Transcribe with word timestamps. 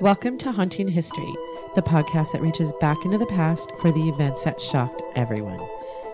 Welcome 0.00 0.38
to 0.38 0.50
Haunting 0.50 0.88
History, 0.88 1.32
the 1.76 1.80
podcast 1.80 2.32
that 2.32 2.42
reaches 2.42 2.72
back 2.80 3.04
into 3.04 3.16
the 3.16 3.26
past 3.26 3.70
for 3.80 3.92
the 3.92 4.08
events 4.08 4.42
that 4.42 4.60
shocked 4.60 5.04
everyone. 5.14 5.60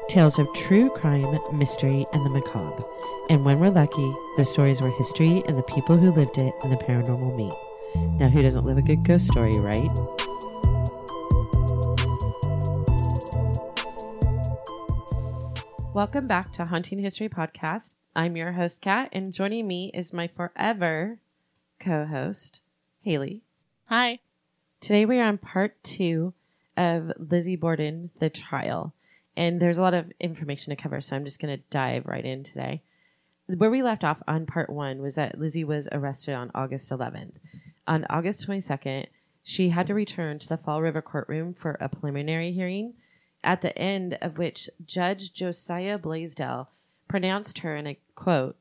Tales 0.07 0.39
of 0.39 0.53
true 0.53 0.91
crime, 0.91 1.39
mystery, 1.51 2.05
and 2.13 2.25
the 2.25 2.29
macabre. 2.29 2.85
And 3.31 3.43
when 3.43 3.59
we're 3.59 3.71
lucky, 3.71 4.15
the 4.37 4.45
stories 4.45 4.83
where 4.83 4.91
history 4.91 5.43
and 5.49 5.57
the 5.57 5.63
people 5.63 5.97
who 5.97 6.13
lived 6.13 6.37
it 6.37 6.53
and 6.63 6.71
the 6.71 6.77
paranormal 6.77 7.35
meet. 7.35 7.55
Now, 8.21 8.29
who 8.29 8.43
doesn't 8.43 8.67
live 8.67 8.77
a 8.77 8.83
good 8.83 9.03
ghost 9.03 9.29
story, 9.29 9.59
right? 9.59 9.91
Welcome 15.95 16.27
back 16.27 16.53
to 16.53 16.67
Haunting 16.67 16.99
History 16.99 17.31
Podcast. 17.31 17.95
I'm 18.15 18.37
your 18.37 18.53
host, 18.53 18.83
Kat, 18.83 19.09
and 19.11 19.33
joining 19.33 19.67
me 19.67 19.91
is 19.95 20.13
my 20.13 20.27
forever 20.27 21.19
co 21.79 22.05
host, 22.05 22.61
Haley. 23.01 23.43
Hi. 23.93 24.21
Today 24.81 25.05
we 25.05 25.19
are 25.19 25.27
on 25.27 25.39
part 25.39 25.83
two 25.83 26.33
of 26.77 27.11
Lizzie 27.19 27.57
Borden, 27.57 28.11
the 28.21 28.31
trial. 28.31 28.95
And 29.37 29.61
there's 29.61 29.79
a 29.79 29.83
lot 29.83 29.95
of 29.95 30.13
information 30.21 30.71
to 30.71 30.81
cover, 30.81 31.01
so 31.01 31.17
I'm 31.17 31.25
just 31.25 31.41
going 31.41 31.59
to 31.59 31.65
dive 31.71 32.07
right 32.07 32.25
in 32.25 32.45
today. 32.45 32.83
Where 33.49 33.69
we 33.69 33.83
left 33.83 34.05
off 34.05 34.23
on 34.29 34.47
part 34.47 34.71
one 34.71 35.03
was 35.03 35.17
that 35.17 35.41
Lizzie 35.41 35.65
was 35.65 35.89
arrested 35.91 36.35
on 36.35 36.53
August 36.55 36.91
11th. 36.91 37.33
On 37.89 38.07
August 38.09 38.47
22nd, 38.47 39.07
she 39.43 39.71
had 39.71 39.89
to 39.89 39.95
return 39.95 40.39
to 40.39 40.49
the 40.49 40.57
Fall 40.57 40.81
River 40.81 41.03
courtroom 41.03 41.53
for 41.53 41.77
a 41.81 41.89
preliminary 41.89 42.53
hearing, 42.53 42.95
at 43.43 43.61
the 43.61 43.77
end 43.77 44.17
of 44.23 44.39
which 44.39 44.71
Judge 44.87 45.33
Josiah 45.33 45.99
Blaisdell 45.99 46.71
pronounced 47.09 47.59
her 47.59 47.75
in 47.75 47.89
a 47.89 47.99
quote, 48.15 48.55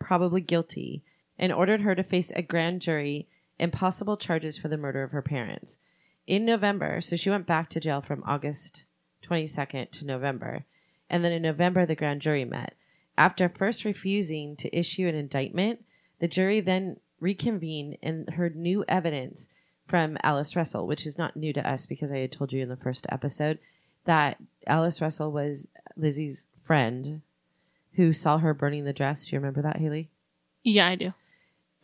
probably 0.00 0.40
guilty, 0.40 1.04
and 1.38 1.52
ordered 1.52 1.82
her 1.82 1.94
to 1.94 2.02
face 2.02 2.32
a 2.32 2.42
grand 2.42 2.80
jury 2.80 3.28
and 3.58 3.72
possible 3.72 4.16
charges 4.16 4.58
for 4.58 4.68
the 4.68 4.76
murder 4.76 5.02
of 5.02 5.12
her 5.12 5.22
parents. 5.22 5.78
In 6.26 6.44
November, 6.44 7.00
so 7.00 7.16
she 7.16 7.30
went 7.30 7.46
back 7.46 7.68
to 7.70 7.80
jail 7.80 8.00
from 8.00 8.22
August 8.26 8.84
22nd 9.24 9.90
to 9.90 10.06
November. 10.06 10.64
And 11.10 11.24
then 11.24 11.32
in 11.32 11.42
November, 11.42 11.84
the 11.84 11.94
grand 11.94 12.20
jury 12.20 12.44
met. 12.44 12.74
After 13.18 13.48
first 13.48 13.84
refusing 13.84 14.56
to 14.56 14.76
issue 14.76 15.06
an 15.06 15.14
indictment, 15.14 15.84
the 16.20 16.28
jury 16.28 16.60
then 16.60 16.98
reconvened 17.20 17.98
and 18.02 18.28
heard 18.30 18.56
new 18.56 18.84
evidence 18.88 19.48
from 19.86 20.16
Alice 20.22 20.56
Russell, 20.56 20.86
which 20.86 21.06
is 21.06 21.18
not 21.18 21.36
new 21.36 21.52
to 21.52 21.68
us 21.68 21.86
because 21.86 22.10
I 22.10 22.18
had 22.18 22.32
told 22.32 22.52
you 22.52 22.62
in 22.62 22.68
the 22.68 22.76
first 22.76 23.06
episode 23.10 23.58
that 24.04 24.38
Alice 24.66 25.00
Russell 25.00 25.30
was 25.30 25.68
Lizzie's 25.96 26.46
friend 26.64 27.20
who 27.94 28.12
saw 28.12 28.38
her 28.38 28.54
burning 28.54 28.84
the 28.84 28.92
dress. 28.92 29.26
Do 29.26 29.36
you 29.36 29.40
remember 29.40 29.62
that, 29.62 29.76
Haley? 29.76 30.08
Yeah, 30.62 30.88
I 30.88 30.94
do. 30.94 31.12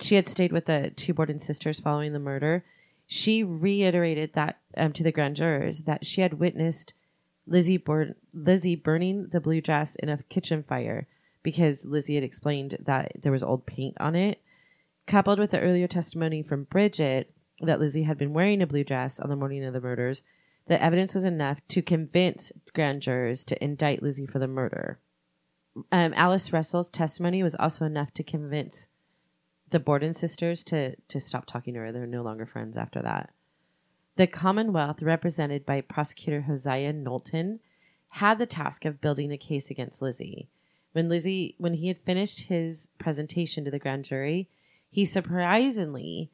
She 0.00 0.14
had 0.14 0.28
stayed 0.28 0.52
with 0.52 0.66
the 0.66 0.92
two 0.94 1.12
Borden 1.12 1.38
sisters 1.38 1.80
following 1.80 2.12
the 2.12 2.18
murder. 2.18 2.64
She 3.06 3.42
reiterated 3.42 4.34
that 4.34 4.58
um, 4.77 4.92
to 4.92 5.02
the 5.02 5.12
grand 5.12 5.36
jurors 5.36 5.82
that 5.82 6.06
she 6.06 6.20
had 6.20 6.34
witnessed 6.34 6.94
Lizzie, 7.46 7.82
Lizzie 8.32 8.76
burning 8.76 9.28
the 9.28 9.41
blue 9.41 9.60
dress 9.60 9.96
in 9.96 10.08
a 10.08 10.22
kitchen 10.24 10.62
fire 10.62 11.08
because 11.42 11.86
Lizzie 11.86 12.14
had 12.14 12.24
explained 12.24 12.76
that 12.84 13.12
there 13.20 13.32
was 13.32 13.42
old 13.42 13.66
paint 13.66 13.96
on 13.98 14.14
it. 14.14 14.41
Coupled 15.06 15.38
with 15.38 15.52
the 15.52 15.60
earlier 15.60 15.88
testimony 15.88 16.42
from 16.42 16.64
Bridget 16.64 17.32
that 17.62 17.80
Lizzie 17.80 18.02
had 18.02 18.19
been 18.19 18.34
wearing 18.34 18.60
a 18.60 18.66
blue 18.66 18.84
dress 18.84 19.19
on 19.19 19.30
the 19.30 19.36
morning 19.36 19.64
of 19.64 19.72
the 19.72 19.80
murders, 19.80 20.22
the 20.66 20.80
evidence 20.82 21.14
was 21.14 21.24
enough 21.24 21.58
to 21.69 21.80
convince 21.80 22.52
grand 22.74 23.00
jurors 23.00 23.42
to 23.44 23.64
indict 23.64 24.02
Lizzie 24.02 24.26
for 24.26 24.38
the 24.38 24.46
murder. 24.46 24.98
Um, 25.91 26.12
Alice 26.14 26.52
Russell's 26.52 26.91
testimony 26.91 27.42
was 27.42 27.54
also 27.54 27.86
enough 27.86 28.12
to 28.14 28.22
convince 28.22 28.88
the 29.70 29.80
Borden 29.80 30.14
sisters 30.14 30.64
to 30.64 30.97
to 30.97 31.20
stop 31.20 31.47
talking 31.47 31.74
to 31.74 31.80
her. 31.80 31.92
They're 31.92 32.06
no 32.06 32.22
longer 32.22 32.47
friends 32.47 32.77
after 32.77 33.02
that. 33.02 33.30
The 34.16 34.27
Commonwealth, 34.27 35.00
represented 35.00 35.65
by 35.65 35.81
prosecutor 35.81 36.42
Hosea 36.42 36.92
Knowlton, 36.92 37.60
had 38.09 38.38
the 38.38 38.47
task 38.47 38.84
of 38.84 39.00
building 39.00 39.31
a 39.31 39.38
case 39.38 39.70
against 39.70 40.03
Lizzie. 40.03 40.48
When 40.92 41.09
Lizzie, 41.09 41.54
when 41.59 41.75
he 41.75 41.88
had 41.88 42.00
finished 42.00 42.48
his 42.48 42.88
presentation 42.98 43.65
to 43.65 43.70
the 43.70 43.78
grand 43.78 44.04
jury, 44.04 44.48
he 44.91 45.04
surprisingly, 45.04 46.31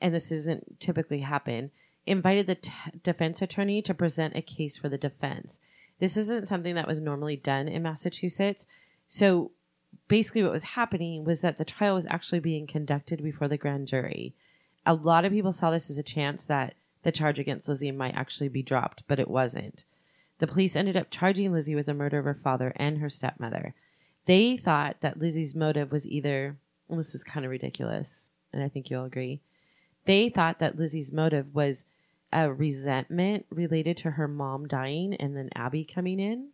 and 0.00 0.14
this 0.14 0.30
doesn't 0.30 0.80
typically 0.80 1.20
happen, 1.20 1.70
invited 2.06 2.46
the 2.46 2.54
t- 2.54 2.72
defense 3.02 3.42
attorney 3.42 3.82
to 3.82 3.92
present 3.92 4.36
a 4.36 4.40
case 4.40 4.76
for 4.76 4.88
the 4.88 4.96
defense. 4.96 5.60
This 5.98 6.16
isn't 6.16 6.48
something 6.48 6.76
that 6.76 6.86
was 6.86 7.00
normally 7.00 7.36
done 7.36 7.68
in 7.68 7.82
Massachusetts. 7.82 8.66
So 9.06 9.50
basically, 10.08 10.42
what 10.42 10.52
was 10.52 10.64
happening 10.64 11.24
was 11.24 11.40
that 11.40 11.58
the 11.58 11.64
trial 11.64 11.94
was 11.94 12.06
actually 12.06 12.40
being 12.40 12.66
conducted 12.66 13.22
before 13.22 13.48
the 13.48 13.56
grand 13.56 13.88
jury. 13.88 14.34
A 14.86 14.94
lot 14.94 15.24
of 15.24 15.32
people 15.32 15.52
saw 15.52 15.70
this 15.70 15.90
as 15.90 15.98
a 15.98 16.02
chance 16.02 16.46
that 16.46 16.74
the 17.02 17.12
charge 17.12 17.38
against 17.38 17.68
Lizzie 17.68 17.90
might 17.90 18.14
actually 18.14 18.48
be 18.48 18.62
dropped, 18.62 19.02
but 19.06 19.20
it 19.20 19.28
wasn't. 19.28 19.84
The 20.38 20.46
police 20.46 20.76
ended 20.76 20.96
up 20.96 21.10
charging 21.10 21.52
Lizzie 21.52 21.74
with 21.74 21.86
the 21.86 21.94
murder 21.94 22.18
of 22.18 22.24
her 22.24 22.34
father 22.34 22.72
and 22.76 22.98
her 22.98 23.08
stepmother. 23.08 23.74
They 24.26 24.56
thought 24.56 25.00
that 25.00 25.18
Lizzie's 25.18 25.54
motive 25.54 25.90
was 25.90 26.06
either, 26.06 26.56
and 26.88 26.98
this 26.98 27.14
is 27.14 27.24
kind 27.24 27.44
of 27.44 27.50
ridiculous, 27.50 28.32
and 28.52 28.62
I 28.62 28.68
think 28.68 28.90
you'll 28.90 29.04
agree. 29.04 29.40
They 30.04 30.28
thought 30.28 30.58
that 30.58 30.76
Lizzie's 30.76 31.12
motive 31.12 31.54
was 31.54 31.86
a 32.32 32.52
resentment 32.52 33.46
related 33.50 33.96
to 33.98 34.12
her 34.12 34.28
mom 34.28 34.68
dying 34.68 35.14
and 35.14 35.36
then 35.36 35.48
Abby 35.54 35.84
coming 35.84 36.20
in 36.20 36.50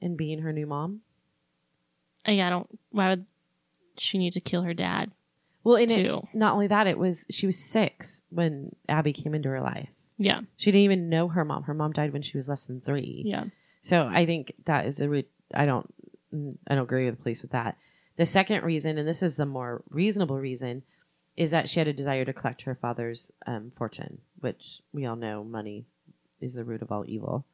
and 0.00 0.16
being 0.16 0.40
her 0.40 0.52
new 0.52 0.66
mom. 0.66 1.00
Yeah, 2.26 2.46
I 2.46 2.50
don't. 2.50 2.78
Why 2.90 3.10
would 3.10 3.26
she 3.98 4.18
need 4.18 4.32
to 4.32 4.40
kill 4.40 4.62
her 4.62 4.74
dad? 4.74 5.12
Well, 5.64 5.76
and 5.76 5.90
it, 5.90 6.04
Too. 6.04 6.26
not 6.32 6.54
only 6.54 6.66
that, 6.68 6.86
it 6.86 6.98
was 6.98 7.26
she 7.30 7.46
was 7.46 7.58
six 7.58 8.22
when 8.30 8.74
Abby 8.88 9.12
came 9.12 9.34
into 9.34 9.48
her 9.48 9.60
life. 9.60 9.88
Yeah, 10.18 10.40
She 10.56 10.70
didn't 10.72 10.84
even 10.84 11.08
know 11.10 11.28
her 11.28 11.44
mom. 11.44 11.64
Her 11.64 11.74
mom 11.74 11.92
died 11.92 12.12
when 12.12 12.22
she 12.22 12.38
was 12.38 12.48
less 12.48 12.66
than 12.66 12.80
three. 12.80 13.22
yeah. 13.26 13.44
So 13.82 14.06
I 14.10 14.24
think 14.26 14.52
that 14.64 14.86
is 14.86 15.00
a 15.00 15.08
re- 15.08 15.26
I 15.54 15.66
don't 15.66 15.92
I 16.68 16.74
don't 16.74 16.84
agree 16.84 17.04
with 17.06 17.16
the 17.18 17.22
police 17.22 17.42
with 17.42 17.50
that. 17.52 17.76
The 18.16 18.26
second 18.26 18.64
reason, 18.64 18.96
and 18.98 19.06
this 19.06 19.22
is 19.22 19.36
the 19.36 19.44
more 19.46 19.82
reasonable 19.90 20.38
reason, 20.38 20.82
is 21.36 21.50
that 21.50 21.68
she 21.68 21.80
had 21.80 21.86
a 21.88 21.92
desire 21.92 22.24
to 22.24 22.32
collect 22.32 22.62
her 22.62 22.74
father's 22.74 23.30
um, 23.46 23.70
fortune, 23.76 24.18
which 24.40 24.80
we 24.92 25.04
all 25.04 25.16
know 25.16 25.44
money 25.44 25.84
is 26.40 26.54
the 26.54 26.64
root 26.64 26.80
of 26.82 26.90
all 26.90 27.04
evil. 27.06 27.44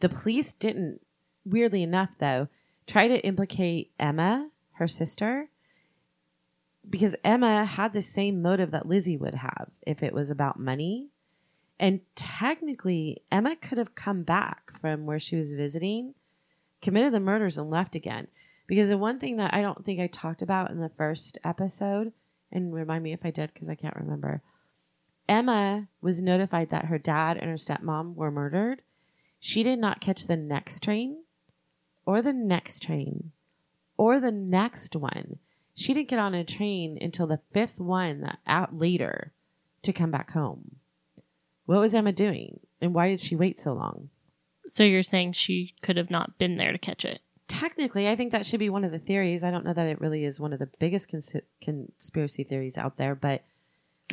The 0.00 0.08
police 0.10 0.52
didn't, 0.52 1.00
weirdly 1.46 1.82
enough, 1.82 2.10
though, 2.18 2.48
try 2.86 3.08
to 3.08 3.24
implicate 3.24 3.92
Emma, 3.98 4.50
her 4.72 4.88
sister, 4.88 5.48
because 6.88 7.16
Emma 7.24 7.64
had 7.64 7.92
the 7.92 8.02
same 8.02 8.42
motive 8.42 8.70
that 8.70 8.86
Lizzie 8.86 9.16
would 9.16 9.34
have 9.34 9.70
if 9.86 10.02
it 10.02 10.12
was 10.12 10.30
about 10.30 10.58
money. 10.58 11.08
And 11.78 12.00
technically, 12.14 13.22
Emma 13.32 13.56
could 13.56 13.78
have 13.78 13.94
come 13.94 14.22
back 14.22 14.78
from 14.80 15.06
where 15.06 15.18
she 15.18 15.36
was 15.36 15.54
visiting, 15.54 16.14
committed 16.82 17.12
the 17.12 17.20
murders, 17.20 17.58
and 17.58 17.70
left 17.70 17.94
again. 17.94 18.28
Because 18.66 18.88
the 18.88 18.98
one 18.98 19.18
thing 19.18 19.36
that 19.36 19.52
I 19.52 19.60
don't 19.60 19.84
think 19.84 20.00
I 20.00 20.06
talked 20.06 20.40
about 20.40 20.70
in 20.70 20.80
the 20.80 20.90
first 20.90 21.38
episode, 21.44 22.12
and 22.52 22.72
remind 22.72 23.02
me 23.02 23.12
if 23.12 23.24
I 23.24 23.30
did 23.30 23.52
because 23.52 23.68
I 23.68 23.74
can't 23.74 23.96
remember, 23.96 24.42
Emma 25.28 25.88
was 26.00 26.22
notified 26.22 26.70
that 26.70 26.86
her 26.86 26.98
dad 26.98 27.36
and 27.36 27.50
her 27.50 27.56
stepmom 27.56 28.14
were 28.14 28.30
murdered. 28.30 28.82
She 29.40 29.62
did 29.62 29.78
not 29.78 30.00
catch 30.00 30.26
the 30.26 30.36
next 30.36 30.82
train, 30.82 31.23
or 32.06 32.22
the 32.22 32.32
next 32.32 32.82
train, 32.82 33.32
or 33.96 34.20
the 34.20 34.30
next 34.30 34.94
one. 34.96 35.38
She 35.74 35.92
didn't 35.92 36.08
get 36.08 36.18
on 36.18 36.34
a 36.34 36.44
train 36.44 36.98
until 37.00 37.26
the 37.26 37.40
fifth 37.52 37.80
one 37.80 38.36
out 38.46 38.78
later 38.78 39.32
to 39.82 39.92
come 39.92 40.10
back 40.10 40.32
home. 40.32 40.76
What 41.66 41.80
was 41.80 41.94
Emma 41.94 42.12
doing? 42.12 42.60
And 42.80 42.94
why 42.94 43.08
did 43.08 43.20
she 43.20 43.34
wait 43.34 43.58
so 43.58 43.72
long? 43.72 44.10
So 44.68 44.82
you're 44.82 45.02
saying 45.02 45.32
she 45.32 45.74
could 45.82 45.96
have 45.96 46.10
not 46.10 46.38
been 46.38 46.56
there 46.56 46.72
to 46.72 46.78
catch 46.78 47.04
it? 47.04 47.20
Technically, 47.48 48.08
I 48.08 48.16
think 48.16 48.32
that 48.32 48.46
should 48.46 48.60
be 48.60 48.70
one 48.70 48.84
of 48.84 48.92
the 48.92 48.98
theories. 48.98 49.44
I 49.44 49.50
don't 49.50 49.64
know 49.64 49.74
that 49.74 49.86
it 49.86 50.00
really 50.00 50.24
is 50.24 50.40
one 50.40 50.52
of 50.52 50.58
the 50.58 50.70
biggest 50.78 51.10
cons- 51.10 51.36
conspiracy 51.60 52.44
theories 52.44 52.78
out 52.78 52.96
there, 52.96 53.14
but 53.14 53.44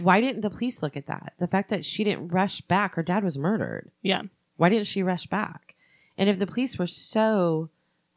why 0.02 0.20
didn't 0.20 0.42
the 0.42 0.50
police 0.50 0.82
look 0.82 0.98
at 0.98 1.08
that? 1.08 1.34
The 1.38 1.48
fact 1.48 1.70
that 1.70 1.86
she 1.86 2.04
didn't 2.04 2.30
rush 2.30 2.62
back, 2.62 2.96
her 2.96 3.04
dad 3.04 3.24
was 3.24 3.38
murdered. 3.38 3.92
Yeah, 4.02 4.24
Why 4.58 4.70
didn't 4.70 4.88
she 4.88 5.04
rush 5.04 5.28
back? 5.28 5.76
And 6.18 6.30
if 6.30 6.40
the 6.40 6.48
police 6.48 6.78
were 6.78 6.88
so 6.88 7.70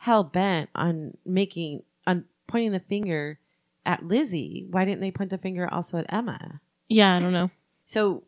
hell 0.04 0.22
bent 0.22 0.68
on 0.74 1.16
making, 1.24 1.82
on 2.06 2.24
pointing 2.46 2.72
the 2.72 2.80
finger 2.80 3.38
at 3.86 4.04
Lizzie, 4.06 4.66
why 4.70 4.84
didn't 4.84 5.00
they 5.00 5.10
point 5.10 5.30
the 5.30 5.38
finger 5.38 5.66
also 5.72 5.96
at 5.96 6.12
Emma? 6.12 6.60
yeah. 6.90 7.16
I 7.16 7.20
don't 7.20 7.32
know. 7.32 7.50
So 7.86 8.22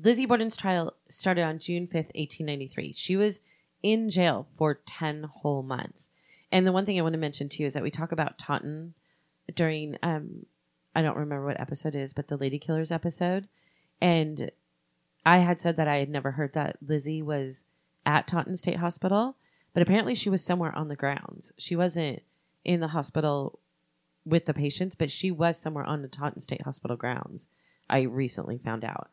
Lizzie 0.00 0.26
Borden's 0.26 0.56
trial 0.56 0.94
started 1.08 1.42
on 1.42 1.58
June 1.58 1.88
5th, 1.88 2.14
1893. 2.14 2.92
She 2.92 3.16
was 3.16 3.40
in 3.82 4.10
jail 4.10 4.46
for 4.56 4.74
10 4.86 5.24
whole 5.24 5.64
months. 5.64 6.12
And 6.52 6.64
the 6.64 6.70
one 6.70 6.86
thing 6.86 6.96
I 7.00 7.02
want 7.02 7.14
to 7.14 7.18
mention 7.18 7.48
too 7.48 7.64
is 7.64 7.72
that 7.72 7.82
we 7.82 7.90
talk 7.90 8.12
about 8.12 8.38
Taunton 8.38 8.94
during, 9.56 9.96
um, 10.04 10.46
I 10.94 11.02
don't 11.02 11.16
remember 11.16 11.46
what 11.46 11.60
episode 11.60 11.96
it 11.96 12.00
is, 12.00 12.12
but 12.12 12.28
the 12.28 12.36
Lady 12.36 12.60
Killers 12.60 12.92
episode. 12.92 13.48
And 14.00 14.52
I 15.24 15.38
had 15.38 15.60
said 15.60 15.76
that 15.78 15.88
I 15.88 15.96
had 15.96 16.10
never 16.10 16.30
heard 16.30 16.52
that 16.52 16.76
Lizzie 16.80 17.22
was 17.22 17.64
at 18.04 18.28
Taunton 18.28 18.56
State 18.56 18.76
Hospital, 18.76 19.36
but 19.76 19.82
apparently 19.82 20.14
she 20.14 20.30
was 20.30 20.42
somewhere 20.42 20.74
on 20.74 20.88
the 20.88 20.96
grounds. 20.96 21.52
She 21.58 21.76
wasn't 21.76 22.22
in 22.64 22.80
the 22.80 22.88
hospital 22.88 23.58
with 24.24 24.46
the 24.46 24.54
patients, 24.54 24.94
but 24.94 25.10
she 25.10 25.30
was 25.30 25.58
somewhere 25.58 25.84
on 25.84 26.00
the 26.00 26.08
Taunton 26.08 26.40
State 26.40 26.62
Hospital 26.62 26.96
grounds. 26.96 27.48
I 27.86 28.00
recently 28.00 28.56
found 28.56 28.86
out. 28.86 29.10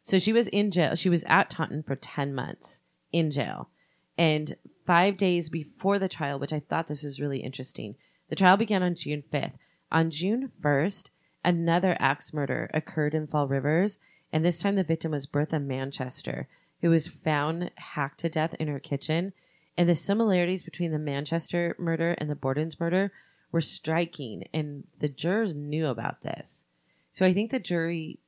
So 0.00 0.18
she 0.18 0.32
was 0.32 0.48
in 0.48 0.70
jail. 0.70 0.94
She 0.94 1.10
was 1.10 1.24
at 1.24 1.50
Taunton 1.50 1.82
for 1.82 1.94
10 1.94 2.34
months 2.34 2.80
in 3.12 3.30
jail. 3.30 3.68
And 4.16 4.56
five 4.86 5.18
days 5.18 5.50
before 5.50 5.98
the 5.98 6.08
trial, 6.08 6.38
which 6.38 6.54
I 6.54 6.60
thought 6.60 6.86
this 6.86 7.02
was 7.02 7.20
really 7.20 7.40
interesting, 7.40 7.94
the 8.30 8.36
trial 8.36 8.56
began 8.56 8.82
on 8.82 8.94
June 8.94 9.24
5th. 9.30 9.58
On 9.92 10.10
June 10.10 10.52
1st, 10.62 11.10
another 11.44 11.98
axe 12.00 12.32
murder 12.32 12.70
occurred 12.72 13.12
in 13.12 13.26
Fall 13.26 13.46
Rivers. 13.46 13.98
And 14.32 14.42
this 14.42 14.58
time 14.58 14.76
the 14.76 14.84
victim 14.84 15.10
was 15.10 15.26
Bertha 15.26 15.60
Manchester, 15.60 16.48
who 16.80 16.88
was 16.88 17.08
found 17.08 17.72
hacked 17.74 18.20
to 18.20 18.30
death 18.30 18.54
in 18.58 18.68
her 18.68 18.80
kitchen. 18.80 19.34
And 19.78 19.88
the 19.88 19.94
similarities 19.94 20.64
between 20.64 20.90
the 20.90 20.98
Manchester 20.98 21.76
murder 21.78 22.10
and 22.18 22.28
the 22.28 22.34
Borden's 22.34 22.80
murder 22.80 23.12
were 23.52 23.60
striking. 23.60 24.48
And 24.52 24.84
the 24.98 25.08
jurors 25.08 25.54
knew 25.54 25.86
about 25.86 26.22
this. 26.22 26.66
So 27.12 27.24
I 27.24 27.32
think 27.32 27.50
the 27.52 27.60
jury 27.60 28.18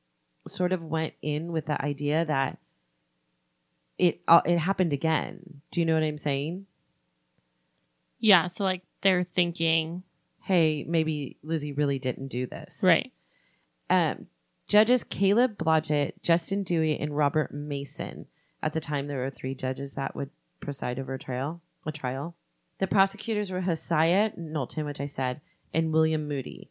sort 0.47 0.71
of 0.71 0.81
went 0.81 1.13
in 1.21 1.51
with 1.51 1.65
the 1.65 1.79
idea 1.83 2.23
that 2.25 2.57
it 3.97 4.21
uh, 4.27 4.41
it 4.45 4.57
happened 4.59 4.93
again. 4.93 5.61
Do 5.69 5.81
you 5.81 5.85
know 5.85 5.93
what 5.93 6.03
I'm 6.03 6.17
saying? 6.17 6.65
Yeah. 8.19 8.47
So 8.47 8.63
like 8.63 8.83
they're 9.01 9.25
thinking, 9.35 10.03
Hey, 10.43 10.85
maybe 10.87 11.37
Lizzie 11.43 11.73
really 11.73 11.99
didn't 11.99 12.29
do 12.29 12.47
this. 12.47 12.79
right. 12.81 13.11
Um, 13.89 14.27
judges 14.67 15.03
Caleb 15.03 15.57
Blodgett, 15.57 16.13
Justin 16.23 16.63
Dewey, 16.63 16.97
and 16.97 17.15
Robert 17.15 17.53
Mason. 17.53 18.27
At 18.63 18.71
the 18.71 18.79
time, 18.79 19.07
there 19.07 19.17
were 19.17 19.29
three 19.29 19.53
judges 19.53 19.95
that 19.95 20.15
would 20.15 20.29
preside 20.61 20.99
over 20.99 21.13
a 21.15 21.19
trial. 21.19 21.61
A 21.85 21.91
trial. 21.91 22.35
The 22.79 22.87
prosecutors 22.87 23.51
were 23.51 23.61
Hosiah 23.61 24.31
Knowlton, 24.37 24.85
which 24.85 25.01
I 25.01 25.05
said, 25.05 25.41
and 25.73 25.91
William 25.91 26.27
Moody. 26.27 26.69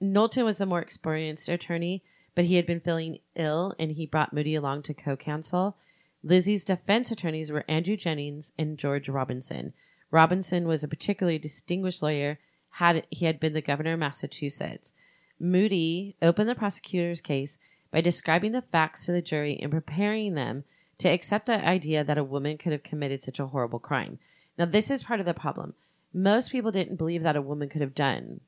Knowlton 0.00 0.44
was 0.44 0.58
the 0.58 0.66
more 0.66 0.80
experienced 0.80 1.48
attorney, 1.48 2.02
but 2.34 2.44
he 2.44 2.54
had 2.54 2.66
been 2.66 2.80
feeling 2.80 3.18
ill, 3.34 3.74
and 3.78 3.92
he 3.92 4.06
brought 4.06 4.32
Moody 4.32 4.54
along 4.54 4.82
to 4.82 4.94
co-counsel. 4.94 5.76
Lizzie's 6.22 6.64
defense 6.64 7.10
attorneys 7.10 7.50
were 7.50 7.64
Andrew 7.68 7.96
Jennings 7.96 8.52
and 8.58 8.78
George 8.78 9.08
Robinson. 9.08 9.72
Robinson 10.10 10.66
was 10.66 10.84
a 10.84 10.88
particularly 10.88 11.38
distinguished 11.38 12.02
lawyer. 12.02 12.38
Had 12.74 13.06
he 13.10 13.26
had 13.26 13.40
been 13.40 13.52
the 13.52 13.60
governor 13.60 13.94
of 13.94 13.98
Massachusetts. 13.98 14.94
Moody 15.38 16.16
opened 16.22 16.48
the 16.48 16.54
prosecutor's 16.54 17.20
case 17.20 17.58
by 17.90 18.00
describing 18.00 18.52
the 18.52 18.62
facts 18.62 19.06
to 19.06 19.12
the 19.12 19.22
jury 19.22 19.58
and 19.60 19.72
preparing 19.72 20.34
them 20.34 20.64
to 21.00 21.08
accept 21.08 21.46
the 21.46 21.64
idea 21.66 22.04
that 22.04 22.18
a 22.18 22.24
woman 22.24 22.58
could 22.58 22.72
have 22.72 22.82
committed 22.82 23.22
such 23.22 23.40
a 23.40 23.46
horrible 23.46 23.78
crime. 23.78 24.18
Now, 24.56 24.66
this 24.66 24.90
is 24.90 25.02
part 25.02 25.20
of 25.20 25.26
the 25.26 25.34
problem. 25.34 25.74
Most 26.12 26.52
people 26.52 26.70
didn't 26.70 26.96
believe 26.96 27.22
that 27.22 27.36
a 27.36 27.42
woman 27.42 27.68
could 27.68 27.80
have 27.80 27.94
done 27.94 28.40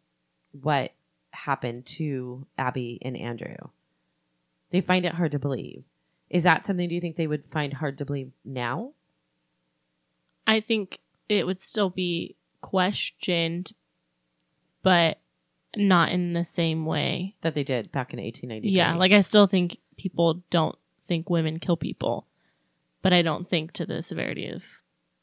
what 0.52 0.92
happened 1.30 1.86
to 1.86 2.46
Abby 2.58 2.98
and 3.02 3.16
Andrew. 3.16 3.56
They 4.70 4.80
find 4.80 5.04
it 5.04 5.14
hard 5.14 5.32
to 5.32 5.38
believe. 5.38 5.84
Is 6.28 6.44
that 6.44 6.64
something 6.64 6.88
do 6.88 6.94
you 6.94 7.00
think 7.00 7.16
they 7.16 7.26
would 7.26 7.44
find 7.50 7.74
hard 7.74 7.98
to 7.98 8.04
believe 8.04 8.32
now? 8.44 8.92
I 10.46 10.60
think 10.60 10.98
it 11.28 11.46
would 11.46 11.60
still 11.60 11.90
be 11.90 12.36
questioned, 12.60 13.72
but 14.82 15.18
not 15.76 16.10
in 16.10 16.32
the 16.32 16.44
same 16.44 16.84
way. 16.84 17.34
That 17.42 17.54
they 17.54 17.64
did 17.64 17.92
back 17.92 18.12
in 18.12 18.20
1893. 18.20 18.70
Yeah. 18.70 18.94
Like 18.96 19.12
I 19.12 19.20
still 19.20 19.46
think 19.46 19.78
people 19.96 20.42
don't 20.50 20.76
think 21.06 21.30
women 21.30 21.58
kill 21.58 21.76
people, 21.76 22.26
but 23.02 23.12
I 23.12 23.22
don't 23.22 23.48
think 23.48 23.72
to 23.74 23.86
the 23.86 24.00
severity 24.02 24.48
of. 24.48 24.64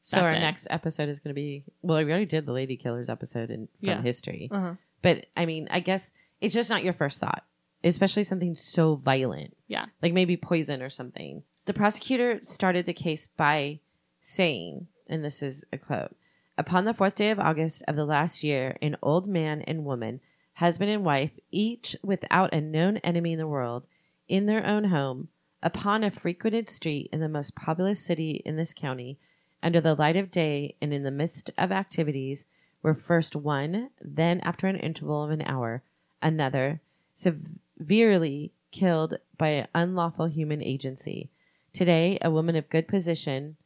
so 0.02 0.20
our 0.22 0.32
then. 0.34 0.42
next 0.42 0.68
episode 0.70 1.10
is 1.10 1.20
going 1.20 1.30
to 1.32 1.42
be 1.42 1.64
well, 1.82 1.98
we 2.04 2.12
already 2.12 2.26
did 2.26 2.46
the 2.46 2.54
lady 2.54 2.78
killers 2.78 3.10
episode 3.10 3.50
in 3.50 3.68
from 3.80 3.90
Yeah. 3.90 4.02
history. 4.02 4.50
Uh-huh. 4.52 4.76
But 5.02 5.26
I 5.36 5.46
mean, 5.46 5.68
I 5.72 5.80
guess 5.80 6.12
it's 6.42 6.54
just 6.54 6.70
not 6.70 6.84
your 6.84 6.94
first 6.94 7.20
thought, 7.20 7.44
especially 7.84 8.24
something 8.24 8.56
so 8.56 8.96
violent. 8.96 9.56
Yeah. 9.68 9.86
Like 10.02 10.14
maybe 10.14 10.38
poison 10.38 10.82
or 10.82 10.90
something. 10.90 11.44
The 11.66 11.74
prosecutor 11.74 12.40
started 12.44 12.86
the 12.86 12.94
case 12.94 13.28
by 13.28 13.80
saying, 14.20 14.88
and 15.08 15.24
this 15.24 15.42
is 15.44 15.66
a 15.72 15.78
quote 15.78 16.16
Upon 16.58 16.84
the 16.84 16.94
fourth 16.94 17.16
day 17.16 17.30
of 17.32 17.40
August 17.40 17.84
of 17.88 17.96
the 17.96 18.06
last 18.06 18.44
year, 18.44 18.78
an 18.82 18.98
old 19.02 19.28
man 19.28 19.62
and 19.62 19.86
woman, 19.86 20.20
husband 20.56 20.90
and 20.92 21.06
wife, 21.06 21.32
each 21.52 21.96
without 22.04 22.54
a 22.54 22.60
known 22.60 22.98
enemy 22.98 23.32
in 23.34 23.40
the 23.40 23.48
world, 23.48 23.86
in 24.28 24.46
their 24.46 24.66
own 24.66 24.86
home, 24.86 25.30
upon 25.62 26.04
a 26.04 26.12
frequented 26.12 26.70
street 26.70 27.10
in 27.12 27.20
the 27.20 27.30
most 27.30 27.56
populous 27.56 28.00
city 28.00 28.42
in 28.46 28.56
this 28.56 28.74
county, 28.74 29.18
under 29.62 29.82
the 29.82 29.96
light 29.96 30.16
of 30.16 30.32
day 30.32 30.76
and 30.82 30.94
in 30.94 31.04
the 31.04 31.12
midst 31.12 31.52
of 31.58 31.72
activities, 31.72 32.46
were 32.82 32.94
first 32.94 33.36
one, 33.36 33.90
then 34.02 34.40
after 34.42 34.68
an 34.68 34.78
interval 34.78 35.24
of 35.24 35.32
an 35.32 35.42
hour, 35.42 35.84
another, 36.22 36.80
severely 37.14 38.52
killed 38.72 39.18
by 39.38 39.50
an 39.50 39.68
unlawful 39.76 40.28
human 40.28 40.64
agency. 40.64 41.30
Today, 41.74 42.18
a 42.22 42.32
woman 42.32 42.56
of 42.56 42.70
good 42.70 42.88
position, 42.88 43.58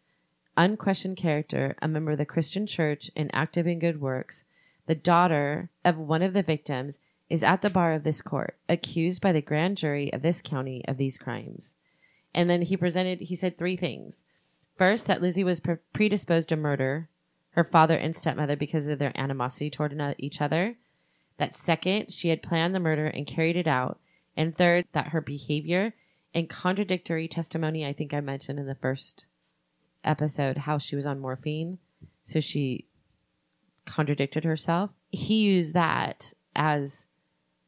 unquestioned 0.57 1.17
character, 1.17 1.75
a 1.81 1.87
member 1.87 2.11
of 2.11 2.17
the 2.17 2.25
Christian 2.25 2.65
church, 2.65 3.11
and 3.15 3.29
active 3.33 3.67
in 3.67 3.79
good 3.79 4.01
works, 4.01 4.45
the 4.87 4.95
daughter 4.95 5.69
of 5.85 5.97
one 5.97 6.21
of 6.21 6.33
the 6.33 6.43
victims, 6.43 6.99
is 7.29 7.43
at 7.43 7.61
the 7.61 7.69
bar 7.69 7.93
of 7.93 8.03
this 8.03 8.21
court, 8.21 8.57
accused 8.67 9.21
by 9.21 9.31
the 9.31 9.41
grand 9.41 9.77
jury 9.77 10.11
of 10.11 10.21
this 10.21 10.41
county 10.41 10.83
of 10.87 10.97
these 10.97 11.17
crimes. 11.17 11.75
And 12.33 12.49
then 12.49 12.63
he 12.63 12.77
presented, 12.77 13.21
he 13.21 13.35
said 13.35 13.57
three 13.57 13.77
things. 13.77 14.23
First, 14.77 15.07
that 15.07 15.21
Lizzie 15.21 15.43
was 15.43 15.59
pre- 15.59 15.77
predisposed 15.93 16.49
to 16.49 16.55
murder 16.55 17.09
her 17.51 17.63
father 17.63 17.95
and 17.95 18.15
stepmother 18.15 18.55
because 18.55 18.87
of 18.87 18.97
their 18.99 19.17
animosity 19.19 19.69
toward 19.69 19.95
each 20.17 20.41
other. 20.41 20.75
That 21.37 21.55
second, 21.55 22.11
she 22.11 22.29
had 22.29 22.41
planned 22.41 22.73
the 22.73 22.79
murder 22.79 23.07
and 23.07 23.27
carried 23.27 23.55
it 23.55 23.67
out. 23.67 23.99
And 24.35 24.55
third, 24.55 24.85
that 24.93 25.09
her 25.09 25.21
behavior 25.21 25.93
and 26.33 26.49
contradictory 26.49 27.27
testimony, 27.27 27.85
I 27.85 27.93
think 27.93 28.13
I 28.13 28.21
mentioned 28.21 28.59
in 28.59 28.65
the 28.65 28.75
first 28.75 29.25
episode, 30.03 30.57
how 30.57 30.79
she 30.79 30.95
was 30.95 31.05
on 31.05 31.19
morphine. 31.19 31.77
So 32.23 32.39
she 32.39 32.87
contradicted 33.85 34.43
herself. 34.43 34.89
He 35.11 35.43
used 35.43 35.73
that 35.73 36.33
as 36.55 37.07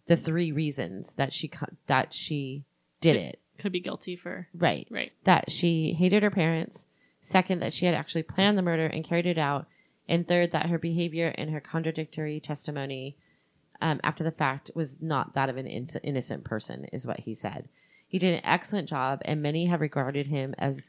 the 0.07 0.17
three 0.17 0.51
reasons 0.51 1.13
that 1.13 1.33
she 1.33 1.51
that 1.87 2.13
she 2.13 2.65
did 3.01 3.15
it. 3.15 3.39
Could 3.57 3.71
be 3.71 3.79
guilty 3.79 4.15
for. 4.15 4.47
Right. 4.53 4.87
Right. 4.89 5.11
That 5.23 5.51
she 5.51 5.93
hated 5.93 6.23
her 6.23 6.31
parents. 6.31 6.87
Second, 7.21 7.61
that 7.61 7.73
she 7.73 7.85
had 7.85 7.95
actually 7.95 8.23
planned 8.23 8.57
the 8.57 8.61
murder 8.61 8.85
and 8.85 9.03
carried 9.03 9.25
it 9.25 9.37
out. 9.37 9.67
And 10.07 10.27
third, 10.27 10.51
that 10.51 10.67
her 10.67 10.77
behavior 10.77 11.33
and 11.37 11.49
her 11.49 11.59
contradictory 11.59 12.39
testimony 12.39 13.17
um, 13.81 13.99
after 14.03 14.23
the 14.23 14.31
fact 14.31 14.71
was 14.75 15.01
not 15.01 15.33
that 15.33 15.49
of 15.49 15.57
an 15.57 15.67
in- 15.67 15.87
innocent 16.03 16.43
person, 16.43 16.85
is 16.93 17.07
what 17.07 17.21
he 17.21 17.33
said. 17.33 17.67
He 18.07 18.19
did 18.19 18.35
an 18.35 18.45
excellent 18.45 18.87
job, 18.87 19.21
and 19.25 19.41
many 19.41 19.65
have 19.65 19.81
regarded 19.81 20.27
him 20.27 20.53
as 20.57 20.85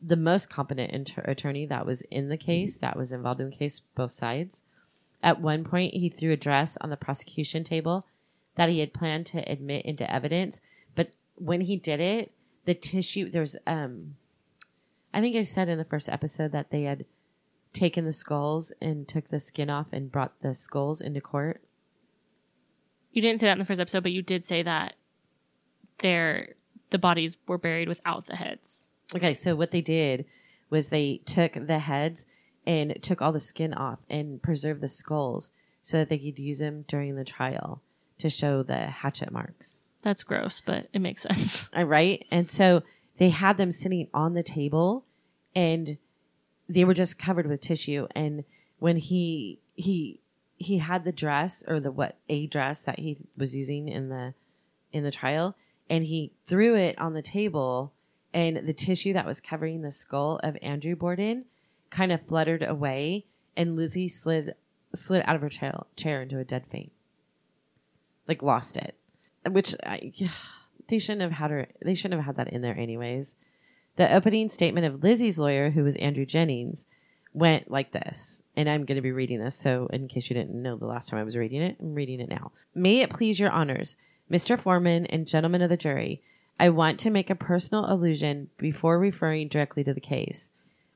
the 0.00 0.16
most 0.16 0.50
competent 0.50 0.92
inter- 0.92 1.22
attorney 1.22 1.64
that 1.66 1.86
was 1.86 2.02
in 2.02 2.28
the 2.28 2.36
case, 2.36 2.78
that 2.78 2.96
was 2.96 3.12
involved 3.12 3.40
in 3.40 3.50
the 3.50 3.56
case, 3.56 3.80
both 3.94 4.10
sides. 4.10 4.64
At 5.22 5.40
one 5.40 5.64
point, 5.64 5.94
he 5.94 6.08
threw 6.08 6.32
a 6.32 6.36
dress 6.36 6.76
on 6.80 6.90
the 6.90 6.96
prosecution 6.96 7.64
table 7.64 8.06
that 8.56 8.68
he 8.68 8.80
had 8.80 8.92
planned 8.92 9.26
to 9.26 9.50
admit 9.50 9.84
into 9.86 10.12
evidence, 10.12 10.60
when 11.42 11.62
he 11.62 11.76
did 11.76 12.00
it, 12.00 12.32
the 12.64 12.74
tissue 12.74 13.28
there 13.28 13.40
was 13.40 13.56
um, 13.66 14.16
I 15.12 15.20
think 15.20 15.34
I 15.34 15.42
said 15.42 15.68
in 15.68 15.78
the 15.78 15.84
first 15.84 16.08
episode 16.08 16.52
that 16.52 16.70
they 16.70 16.84
had 16.84 17.04
taken 17.72 18.04
the 18.04 18.12
skulls 18.12 18.72
and 18.80 19.08
took 19.08 19.28
the 19.28 19.38
skin 19.38 19.68
off 19.68 19.86
and 19.92 20.12
brought 20.12 20.40
the 20.40 20.54
skulls 20.54 21.00
into 21.00 21.20
court. 21.20 21.62
You 23.10 23.22
didn't 23.22 23.40
say 23.40 23.46
that 23.46 23.54
in 23.54 23.58
the 23.58 23.64
first 23.64 23.80
episode, 23.80 24.02
but 24.02 24.12
you 24.12 24.22
did 24.22 24.44
say 24.44 24.62
that 24.62 24.94
their 25.98 26.54
the 26.90 26.98
bodies 26.98 27.38
were 27.46 27.58
buried 27.58 27.88
without 27.88 28.26
the 28.26 28.36
heads. 28.36 28.86
Okay, 29.14 29.34
so 29.34 29.56
what 29.56 29.70
they 29.70 29.80
did 29.80 30.26
was 30.70 30.88
they 30.88 31.20
took 31.24 31.54
the 31.54 31.80
heads 31.80 32.26
and 32.66 32.96
took 33.02 33.20
all 33.20 33.32
the 33.32 33.40
skin 33.40 33.74
off 33.74 33.98
and 34.08 34.42
preserved 34.42 34.80
the 34.80 34.88
skulls 34.88 35.50
so 35.80 35.98
that 35.98 36.08
they 36.08 36.18
could 36.18 36.38
use 36.38 36.60
them 36.60 36.84
during 36.86 37.16
the 37.16 37.24
trial 37.24 37.82
to 38.18 38.30
show 38.30 38.62
the 38.62 38.86
hatchet 38.86 39.32
marks. 39.32 39.90
That's 40.02 40.24
gross, 40.24 40.60
but 40.60 40.88
it 40.92 41.00
makes 41.00 41.22
sense. 41.22 41.70
All 41.74 41.82
uh, 41.82 41.84
right. 41.84 42.26
And 42.30 42.50
so 42.50 42.82
they 43.18 43.30
had 43.30 43.56
them 43.56 43.72
sitting 43.72 44.08
on 44.12 44.34
the 44.34 44.42
table 44.42 45.04
and 45.54 45.96
they 46.68 46.84
were 46.84 46.94
just 46.94 47.18
covered 47.18 47.46
with 47.46 47.60
tissue. 47.60 48.08
And 48.14 48.44
when 48.78 48.96
he, 48.96 49.60
he, 49.74 50.20
he 50.56 50.78
had 50.78 51.04
the 51.04 51.12
dress 51.12 51.62
or 51.66 51.80
the 51.80 51.92
what 51.92 52.18
a 52.28 52.46
dress 52.46 52.82
that 52.82 52.98
he 52.98 53.18
was 53.36 53.54
using 53.54 53.88
in 53.88 54.08
the, 54.08 54.34
in 54.92 55.04
the 55.04 55.10
trial 55.10 55.56
and 55.88 56.04
he 56.04 56.32
threw 56.46 56.74
it 56.76 56.98
on 56.98 57.14
the 57.14 57.22
table 57.22 57.92
and 58.34 58.66
the 58.66 58.72
tissue 58.72 59.12
that 59.12 59.26
was 59.26 59.40
covering 59.40 59.82
the 59.82 59.90
skull 59.90 60.40
of 60.42 60.56
Andrew 60.62 60.96
Borden 60.96 61.44
kind 61.90 62.10
of 62.10 62.26
fluttered 62.26 62.62
away 62.62 63.26
and 63.56 63.76
Lizzie 63.76 64.08
slid, 64.08 64.54
slid 64.94 65.22
out 65.26 65.36
of 65.36 65.42
her 65.42 65.48
chair, 65.48 65.82
chair 65.96 66.22
into 66.22 66.38
a 66.38 66.44
dead 66.44 66.64
faint. 66.70 66.92
Like 68.26 68.42
lost 68.42 68.76
it, 68.76 68.96
which 69.50 69.74
I, 69.84 70.12
they 70.88 70.98
shouldn't 70.98 71.22
have 71.22 71.32
had 71.32 71.50
her. 71.50 71.68
They 71.84 71.94
shouldn't 71.94 72.20
have 72.20 72.26
had 72.26 72.36
that 72.36 72.52
in 72.52 72.62
there 72.62 72.76
anyways. 72.76 73.36
The 73.96 74.12
opening 74.12 74.48
statement 74.48 74.86
of 74.86 75.02
Lizzie's 75.02 75.38
lawyer, 75.38 75.70
who 75.70 75.84
was 75.84 75.96
Andrew 75.96 76.24
Jennings, 76.24 76.86
went 77.34 77.70
like 77.70 77.92
this, 77.92 78.42
and 78.56 78.68
I'm 78.68 78.84
going 78.84 78.96
to 78.96 79.02
be 79.02 79.12
reading 79.12 79.40
this. 79.40 79.54
So, 79.54 79.86
in 79.92 80.08
case 80.08 80.30
you 80.30 80.34
didn't 80.34 80.60
know 80.60 80.76
the 80.76 80.86
last 80.86 81.08
time 81.08 81.20
I 81.20 81.24
was 81.24 81.36
reading 81.36 81.62
it, 81.62 81.76
I'm 81.80 81.94
reading 81.94 82.20
it 82.20 82.28
now. 82.28 82.52
May 82.74 83.00
it 83.00 83.10
please 83.10 83.38
your 83.38 83.50
honors, 83.50 83.96
Mr. 84.30 84.58
Foreman 84.58 85.06
and 85.06 85.26
gentlemen 85.26 85.62
of 85.62 85.68
the 85.68 85.76
jury, 85.76 86.22
I 86.58 86.68
want 86.70 86.98
to 87.00 87.10
make 87.10 87.28
a 87.28 87.34
personal 87.34 87.90
allusion 87.92 88.48
before 88.56 88.98
referring 88.98 89.48
directly 89.48 89.84
to 89.84 89.92
the 89.92 90.00
case. 90.00 90.50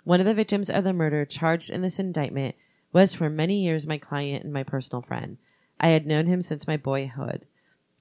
One 0.05 0.21
of 0.21 0.27
the 0.27 0.35
victims 0.35 0.71
of 0.71 0.85
the 0.85 0.93
murder 0.93 1.25
charged 1.25 1.71
in 1.71 1.83
this 1.83 1.99
indictment 1.99 2.55
was 2.93 3.13
for 3.13 3.29
many 3.29 3.63
years 3.63 3.87
my 3.87 3.99
client 3.99 4.45
and 4.45 4.53
my 4.53 4.63
personal 4.63 5.03
friend. 5.03 5.39
I 5.81 5.89
had 5.89 6.07
known 6.07 6.27
him 6.27 6.41
since 6.41 6.67
my 6.67 6.77
boyhood. 6.77 7.45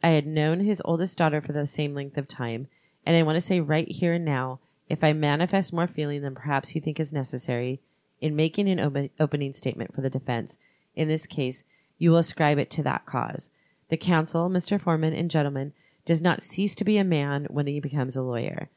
I 0.04 0.10
had 0.10 0.28
known 0.28 0.60
his 0.60 0.82
oldest 0.86 1.18
daughter 1.18 1.42
for 1.42 1.52
the 1.52 1.66
same 1.66 1.94
length 1.94 2.18
of 2.18 2.28
time, 2.28 2.68
and 3.06 3.16
I 3.16 3.24
want 3.24 3.36
to 3.36 3.42
say 3.42 3.60
right 3.60 3.90
here 3.90 4.14
and 4.14 4.26
now, 4.26 4.60
if 4.90 5.04
I 5.04 5.14
manifest 5.14 5.74
more 5.74 5.88
feeling 5.88 6.22
than 6.22 6.36
perhaps 6.36 6.76
you 6.76 6.82
think 6.82 7.00
is 7.00 7.12
necessary 7.12 7.82
in 8.22 8.36
making 8.36 8.70
an 8.70 8.80
op- 8.80 9.12
opening 9.20 9.54
statement 9.54 9.94
for 9.94 10.02
the 10.02 10.10
defense, 10.10 10.60
in 10.96 11.08
this 11.08 11.26
case, 11.26 11.66
you 11.98 12.12
will 12.12 12.18
ascribe 12.18 12.58
it 12.58 12.70
to 12.72 12.84
that 12.84 13.06
cause. 13.06 13.50
The 13.90 13.98
counsel, 13.98 14.50
Mr. 14.50 14.80
Foreman 14.80 15.14
and 15.14 15.30
gentlemen, 15.30 15.74
does 16.06 16.22
not 16.22 16.44
cease 16.44 16.76
to 16.76 16.84
be 16.84 16.98
a 16.98 17.04
man 17.04 17.48
when 17.50 17.68
he 17.68 17.80
becomes 17.80 18.16
a 18.16 18.22
lawyer. 18.22 18.70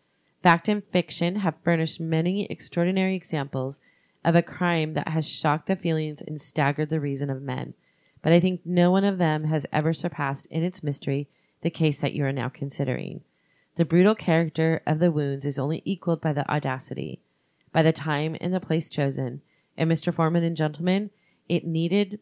Fact 0.42 0.68
and 0.68 0.84
fiction 0.84 1.36
have 1.36 1.54
furnished 1.62 2.00
many 2.00 2.46
extraordinary 2.46 3.14
examples 3.14 3.80
of 4.24 4.34
a 4.34 4.42
crime 4.42 4.94
that 4.94 5.08
has 5.08 5.28
shocked 5.28 5.66
the 5.66 5.76
feelings 5.76 6.22
and 6.22 6.40
staggered 6.40 6.90
the 6.90 7.00
reason 7.00 7.30
of 7.30 7.42
men. 7.42 7.74
But 8.28 8.34
I 8.34 8.40
think 8.40 8.60
no 8.66 8.90
one 8.90 9.04
of 9.04 9.16
them 9.16 9.44
has 9.44 9.64
ever 9.72 9.94
surpassed 9.94 10.44
in 10.50 10.62
its 10.62 10.82
mystery 10.82 11.30
the 11.62 11.70
case 11.70 12.02
that 12.02 12.12
you 12.12 12.26
are 12.26 12.30
now 12.32 12.50
considering. 12.50 13.22
The 13.76 13.86
brutal 13.86 14.14
character 14.14 14.82
of 14.86 14.98
the 14.98 15.10
wounds 15.10 15.46
is 15.46 15.58
only 15.58 15.80
equaled 15.86 16.20
by 16.20 16.34
the 16.34 16.46
audacity, 16.46 17.22
by 17.72 17.82
the 17.82 17.90
time 17.90 18.36
and 18.38 18.52
the 18.52 18.60
place 18.60 18.90
chosen. 18.90 19.40
And 19.78 19.90
Mr. 19.90 20.12
Foreman 20.12 20.44
and 20.44 20.58
gentlemen, 20.58 21.08
it 21.48 21.64
needed 21.64 22.20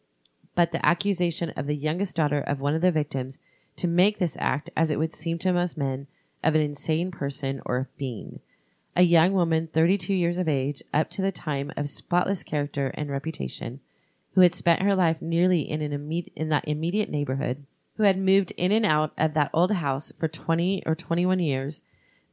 but 0.55 0.71
the 0.71 0.87
accusation 0.87 1.51
of 1.57 1.67
the 1.67 1.75
youngest 1.75 2.15
daughter 2.15 2.39
of 2.39 2.61
one 2.61 2.77
of 2.77 2.83
the 2.83 2.93
victims 2.93 3.41
to 3.75 3.89
make 3.89 4.19
this 4.19 4.37
act, 4.39 4.71
as 4.77 4.93
it 4.93 5.01
would 5.01 5.13
seem 5.13 5.39
to 5.39 5.53
most 5.53 5.77
men, 5.77 6.07
of 6.45 6.55
an 6.55 6.61
insane 6.61 7.11
person 7.11 7.61
or 7.67 7.89
being. 7.99 8.39
A 8.95 9.03
young 9.03 9.33
woman, 9.33 9.71
32 9.73 10.15
years 10.15 10.39
of 10.39 10.49
age, 10.49 10.85
up 10.95 11.11
to 11.11 11.21
the 11.21 11.33
time 11.33 11.73
of 11.77 11.89
spotless 11.89 12.45
character 12.45 12.93
and 12.95 13.11
reputation, 13.11 13.81
who 14.37 14.43
had 14.43 14.55
spent 14.55 14.83
her 14.83 14.95
life 14.95 15.23
nearly 15.23 15.63
in 15.63 15.81
an 15.81 15.93
imme- 15.93 16.31
in 16.37 16.51
that 16.51 16.69
immediate 16.69 17.09
neighborhood, 17.09 17.65
who 17.97 18.03
had 18.03 18.19
moved 18.19 18.53
in 18.59 18.71
and 18.71 18.85
out 18.85 19.11
of 19.17 19.33
that 19.33 19.49
old 19.55 19.73
house 19.73 20.13
for 20.21 20.29
20 20.29 20.83
or 20.85 20.95
21 20.95 21.41
years, 21.41 21.81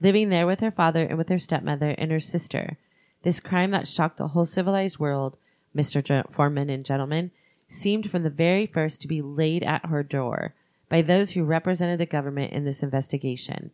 living 0.02 0.28
there 0.28 0.46
with 0.46 0.60
her 0.60 0.70
father 0.70 1.06
and 1.06 1.18
with 1.18 1.30
her 1.30 1.40
stepmother 1.40 1.92
and 1.92 2.12
her 2.12 2.20
sister. 2.20 2.78
This 3.22 3.40
crime 3.40 3.72
that 3.72 3.88
shocked 3.88 4.18
the 4.18 4.28
whole 4.28 4.44
civilized 4.44 5.00
world, 5.00 5.38
Mr. 5.74 6.30
Foreman 6.30 6.70
and 6.70 6.86
gentlemen, 6.86 7.32
seemed 7.70 8.12
from 8.12 8.24
the 8.24 8.30
very 8.30 8.66
first 8.66 9.02
to 9.02 9.08
be 9.08 9.22
laid 9.22 9.64
at 9.64 9.86
her 9.86 10.04
door 10.04 10.54
by 10.90 11.02
those 11.02 11.32
who 11.32 11.46
represented 11.46 12.02
the 12.02 12.06
government 12.06 12.52
in 12.52 12.66
this 12.66 12.84
investigation. 12.84 13.72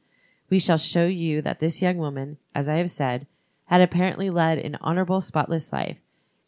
We 0.51 0.59
shall 0.59 0.77
show 0.77 1.07
you 1.07 1.41
that 1.41 1.59
this 1.59 1.81
young 1.81 1.97
woman, 1.97 2.37
as 2.53 2.69
I 2.69 2.75
have 2.75 2.91
said, 2.91 3.25
had 3.65 3.81
apparently 3.81 4.29
led 4.29 4.59
an 4.59 4.77
honorable, 4.81 5.19
spotless 5.19 5.73
life. 5.73 5.97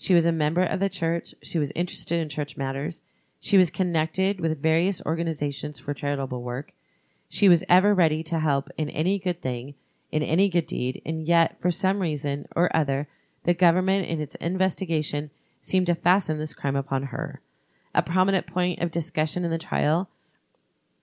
She 0.02 0.16
was 0.16 0.26
a 0.26 0.32
member 0.32 0.64
of 0.64 0.80
the 0.80 0.90
church. 0.90 1.36
She 1.44 1.60
was 1.60 1.72
interested 1.76 2.20
in 2.20 2.28
church 2.28 2.58
matters. 2.58 3.02
She 3.40 3.56
was 3.56 3.70
connected 3.70 4.40
with 4.40 4.60
various 4.60 5.00
organizations 5.06 5.80
for 5.80 5.94
charitable 5.94 6.42
work. 6.42 6.74
She 7.30 7.48
was 7.48 7.64
ever 7.70 7.94
ready 7.94 8.24
to 8.24 8.40
help 8.40 8.72
in 8.80 8.90
any 8.90 9.20
good 9.20 9.44
thing, 9.44 9.76
in 10.12 10.24
any 10.24 10.50
good 10.50 10.66
deed, 10.66 11.04
and 11.06 11.28
yet, 11.28 11.58
for 11.62 11.70
some 11.70 12.00
reason 12.00 12.48
or 12.56 12.76
other, 12.76 13.08
the 13.44 13.54
government 13.54 14.08
in 14.08 14.20
its 14.20 14.34
investigation 14.36 15.30
seemed 15.60 15.86
to 15.86 15.94
fasten 15.94 16.40
this 16.40 16.56
crime 16.56 16.76
upon 16.76 17.04
her. 17.04 17.40
A 17.94 18.02
prominent 18.02 18.48
point 18.48 18.82
of 18.82 18.90
discussion 18.90 19.46
in 19.46 19.52
the 19.52 19.60
trial, 19.60 20.10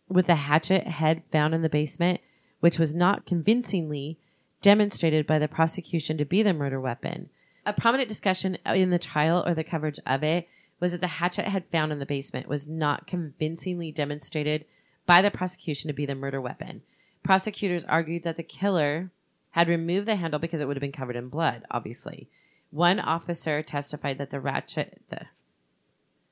with 0.09 0.27
the 0.27 0.35
hatchet 0.35 0.89
head 0.89 1.23
found 1.31 1.55
in 1.55 1.63
the 1.63 1.69
basement, 1.69 2.21
which 2.59 2.81
was 2.81 2.95
not 2.95 3.27
convincingly 3.27 4.19
demonstrated 4.61 5.25
by 5.25 5.39
the 5.39 5.47
prosecution 5.47 6.19
to 6.19 6.25
be 6.25 6.43
the 6.43 6.53
murder 6.53 6.81
weapon. 6.81 7.31
A 7.69 7.75
prominent 7.75 8.09
discussion 8.09 8.57
in 8.65 8.89
the 8.89 8.99
trial 8.99 9.45
or 9.47 9.53
the 9.53 9.63
coverage 9.63 10.01
of 10.07 10.23
it 10.23 10.49
was 10.81 10.93
that 10.93 11.03
the 11.03 11.07
hatchet 11.07 11.45
head 11.45 11.67
found 11.71 11.93
in 11.93 11.99
the 11.99 12.07
basement 12.07 12.49
was 12.49 12.67
not 12.67 13.07
convincingly 13.07 13.93
demonstrated 13.93 14.65
by 15.05 15.21
the 15.21 15.31
prosecution 15.31 15.89
to 15.89 15.93
be 15.93 16.07
the 16.07 16.15
murder 16.15 16.41
weapon. 16.41 16.81
Prosecutors 17.23 17.85
argued 17.85 18.23
that 18.23 18.37
the 18.37 18.43
killer 18.43 19.11
had 19.51 19.69
removed 19.69 20.09
the 20.09 20.17
handle 20.17 20.41
because 20.41 20.63
it 20.63 20.67
would 20.67 20.79
have 20.79 20.81
been 20.81 20.93
covered 20.93 21.15
in 21.15 21.29
blood, 21.29 21.67
obviously. 21.71 22.31
One 22.71 22.99
officer 22.99 23.63
testified 23.63 24.17
that 24.17 24.31
the 24.31 24.41
ratchet, 24.41 25.03
the, 25.11 25.27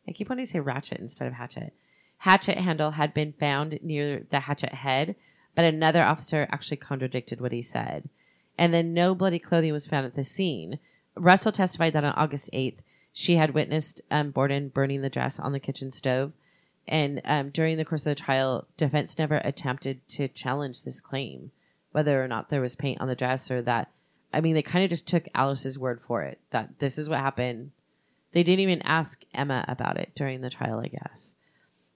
I 0.08 0.12
keep 0.12 0.30
wanting 0.30 0.46
to 0.46 0.50
say 0.50 0.60
ratchet 0.60 1.00
instead 1.00 1.28
of 1.28 1.34
hatchet, 1.34 1.74
hatchet 2.16 2.56
handle 2.56 2.92
had 2.92 3.12
been 3.12 3.34
found 3.34 3.78
near 3.82 4.26
the 4.30 4.40
hatchet 4.40 4.72
head, 4.72 5.16
but 5.54 5.66
another 5.66 6.02
officer 6.02 6.48
actually 6.50 6.78
contradicted 6.78 7.42
what 7.42 7.52
he 7.52 7.60
said. 7.60 8.08
And 8.56 8.72
then 8.72 8.94
no 8.94 9.14
bloody 9.14 9.38
clothing 9.38 9.74
was 9.74 9.86
found 9.86 10.06
at 10.06 10.14
the 10.14 10.24
scene. 10.24 10.78
Russell 11.16 11.52
testified 11.52 11.92
that 11.94 12.04
on 12.04 12.12
August 12.12 12.50
8th, 12.52 12.78
she 13.12 13.36
had 13.36 13.54
witnessed 13.54 14.02
um, 14.10 14.30
Borden 14.30 14.68
burning 14.68 15.02
the 15.02 15.08
dress 15.08 15.38
on 15.38 15.52
the 15.52 15.60
kitchen 15.60 15.90
stove. 15.92 16.32
And 16.86 17.20
um, 17.24 17.50
during 17.50 17.76
the 17.76 17.84
course 17.84 18.02
of 18.02 18.10
the 18.10 18.22
trial, 18.22 18.66
defense 18.76 19.18
never 19.18 19.36
attempted 19.36 20.06
to 20.10 20.28
challenge 20.28 20.82
this 20.82 21.00
claim, 21.00 21.50
whether 21.92 22.22
or 22.22 22.28
not 22.28 22.48
there 22.48 22.60
was 22.60 22.76
paint 22.76 23.00
on 23.00 23.08
the 23.08 23.16
dress 23.16 23.50
or 23.50 23.62
that 23.62 23.90
I 24.32 24.40
mean, 24.40 24.54
they 24.54 24.62
kind 24.62 24.84
of 24.84 24.90
just 24.90 25.08
took 25.08 25.28
Alice's 25.34 25.78
word 25.78 26.02
for 26.02 26.22
it 26.22 26.38
that 26.50 26.78
this 26.78 26.98
is 26.98 27.08
what 27.08 27.20
happened. 27.20 27.70
They 28.32 28.42
didn't 28.42 28.60
even 28.60 28.82
ask 28.82 29.22
Emma 29.32 29.64
about 29.66 29.96
it 29.96 30.12
during 30.14 30.42
the 30.42 30.50
trial, 30.50 30.80
I 30.80 30.88
guess. 30.88 31.36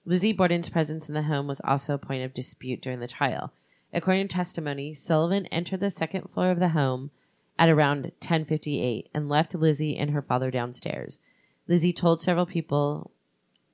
Lizzie 0.05 0.33
Borden's 0.33 0.69
presence 0.69 1.07
in 1.07 1.13
the 1.13 1.23
home 1.23 1.45
was 1.45 1.61
also 1.61 1.93
a 1.93 1.99
point 1.99 2.23
of 2.23 2.33
dispute 2.33 2.81
during 2.81 2.99
the 2.99 3.07
trial. 3.07 3.53
According 3.93 4.27
to 4.27 4.35
testimony, 4.35 4.95
Sullivan 4.95 5.45
entered 5.47 5.81
the 5.81 5.91
second 5.91 6.31
floor 6.33 6.49
of 6.49 6.59
the 6.59 6.69
home 6.69 7.11
at 7.57 7.69
around 7.69 8.03
1058 8.03 9.09
and 9.13 9.29
left 9.29 9.55
Lizzie 9.55 9.97
and 9.97 10.11
her 10.11 10.21
father 10.21 10.51
downstairs. 10.51 11.19
Lizzie 11.67 11.93
told 11.93 12.21
several 12.21 12.45
people 12.45 13.11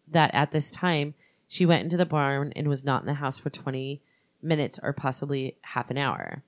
that 0.08 0.34
at 0.34 0.52
this 0.52 0.72
time 0.72 1.14
she 1.48 1.66
went 1.66 1.84
into 1.84 1.98
the 1.98 2.06
barn 2.06 2.52
and 2.56 2.68
was 2.68 2.84
not 2.84 3.02
in 3.02 3.08
the 3.08 3.16
house 3.16 3.40
for 3.40 3.50
20 3.50 4.02
minutes 4.42 4.80
or 4.84 4.94
possibly 4.94 5.58
half 5.62 5.90
an 5.90 5.98
hour. 5.98 6.44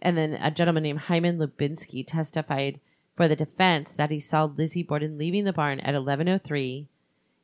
And 0.00 0.16
then 0.16 0.34
a 0.34 0.50
gentleman 0.50 0.82
named 0.82 1.00
Hyman 1.00 1.38
Lubinsky 1.38 2.04
testified 2.04 2.80
for 3.16 3.28
the 3.28 3.36
defense 3.36 3.92
that 3.92 4.10
he 4.10 4.18
saw 4.18 4.44
Lizzie 4.44 4.82
Borden 4.82 5.18
leaving 5.18 5.44
the 5.44 5.52
barn 5.52 5.80
at 5.80 5.94
11:03, 5.94 6.86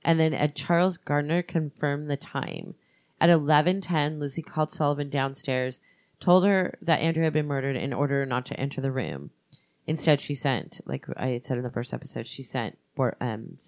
and 0.02 0.18
then 0.18 0.34
Ed 0.34 0.56
Charles 0.56 0.96
Gardner 0.96 1.42
confirmed 1.42 2.10
the 2.10 2.16
time. 2.16 2.74
At 3.20 3.30
11:10, 3.30 4.18
Lizzie 4.18 4.42
called 4.42 4.72
Sullivan 4.72 5.08
downstairs, 5.08 5.80
told 6.20 6.44
her 6.44 6.76
that 6.82 7.00
Andrew 7.00 7.24
had 7.24 7.32
been 7.32 7.46
murdered, 7.46 7.76
in 7.76 7.92
order 7.92 8.26
not 8.26 8.46
to 8.46 8.58
enter 8.58 8.80
the 8.80 8.92
room. 8.92 9.30
Instead, 9.86 10.20
she 10.20 10.34
sent, 10.34 10.80
like 10.84 11.06
I 11.16 11.28
had 11.28 11.46
said 11.46 11.58
in 11.58 11.64
the 11.64 11.70
first 11.70 11.94
episode, 11.94 12.26
she 12.26 12.42
sent 12.42 12.76
um, 13.20 13.58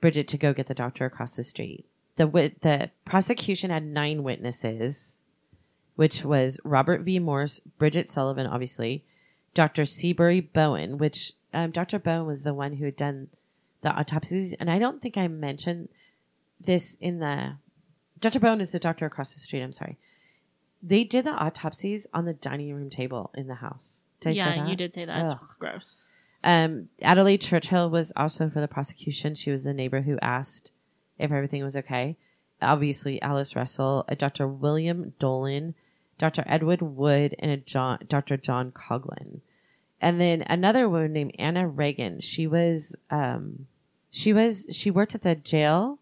Bridget 0.00 0.28
to 0.28 0.38
go 0.38 0.52
get 0.52 0.66
the 0.66 0.74
doctor 0.74 1.04
across 1.04 1.36
the 1.36 1.42
street. 1.42 1.86
The 2.16 2.26
the 2.60 2.90
prosecution 3.04 3.70
had 3.70 3.84
nine 3.84 4.22
witnesses 4.22 5.20
which 5.96 6.24
was 6.24 6.60
Robert 6.62 7.00
V. 7.02 7.18
Morse, 7.18 7.60
Bridget 7.60 8.08
Sullivan, 8.08 8.46
obviously, 8.46 9.02
Dr. 9.54 9.86
Seabury 9.86 10.40
Bowen, 10.40 10.98
which 10.98 11.32
um, 11.52 11.70
Dr. 11.70 11.98
Bowen 11.98 12.26
was 12.26 12.42
the 12.42 12.54
one 12.54 12.74
who 12.74 12.84
had 12.84 12.96
done 12.96 13.28
the 13.80 13.90
autopsies. 13.90 14.52
And 14.52 14.70
I 14.70 14.78
don't 14.78 15.00
think 15.02 15.16
I 15.16 15.26
mentioned 15.26 15.88
this 16.60 16.96
in 17.00 17.18
the. 17.18 17.56
Dr. 18.20 18.40
Bowen 18.40 18.60
is 18.60 18.72
the 18.72 18.78
doctor 18.78 19.06
across 19.06 19.34
the 19.34 19.40
street. 19.40 19.62
I'm 19.62 19.72
sorry. 19.72 19.98
They 20.82 21.04
did 21.04 21.24
the 21.24 21.32
autopsies 21.32 22.06
on 22.12 22.24
the 22.24 22.34
dining 22.34 22.74
room 22.74 22.90
table 22.90 23.30
in 23.34 23.48
the 23.48 23.56
house. 23.56 24.04
Did 24.20 24.36
yeah, 24.36 24.66
you 24.66 24.76
did 24.76 24.94
say 24.94 25.04
that. 25.04 25.24
It's 25.24 25.34
gross. 25.58 26.02
Um, 26.44 26.88
Adelaide 27.02 27.40
Churchill 27.40 27.90
was 27.90 28.12
also 28.14 28.48
for 28.48 28.60
the 28.60 28.68
prosecution. 28.68 29.34
She 29.34 29.50
was 29.50 29.64
the 29.64 29.74
neighbor 29.74 30.02
who 30.02 30.18
asked 30.22 30.72
if 31.18 31.32
everything 31.32 31.62
was 31.64 31.76
okay. 31.76 32.16
Obviously, 32.62 33.20
Alice 33.20 33.56
Russell, 33.56 34.04
uh, 34.08 34.14
Dr. 34.14 34.46
William 34.46 35.12
Dolan, 35.18 35.74
Dr. 36.18 36.44
Edward 36.46 36.80
Wood, 36.80 37.34
and 37.38 37.50
a 37.50 37.56
John, 37.56 37.98
Dr. 38.08 38.36
John 38.36 38.70
Coughlin. 38.70 39.40
And 40.00 40.20
then 40.20 40.42
another 40.42 40.88
woman 40.88 41.12
named 41.12 41.34
Anna 41.38 41.66
Reagan. 41.66 42.20
She 42.20 42.46
was, 42.46 42.94
um, 43.10 43.66
she 44.10 44.32
was, 44.32 44.66
she 44.70 44.90
worked 44.90 45.14
at 45.14 45.22
the 45.22 45.34
jail 45.34 45.98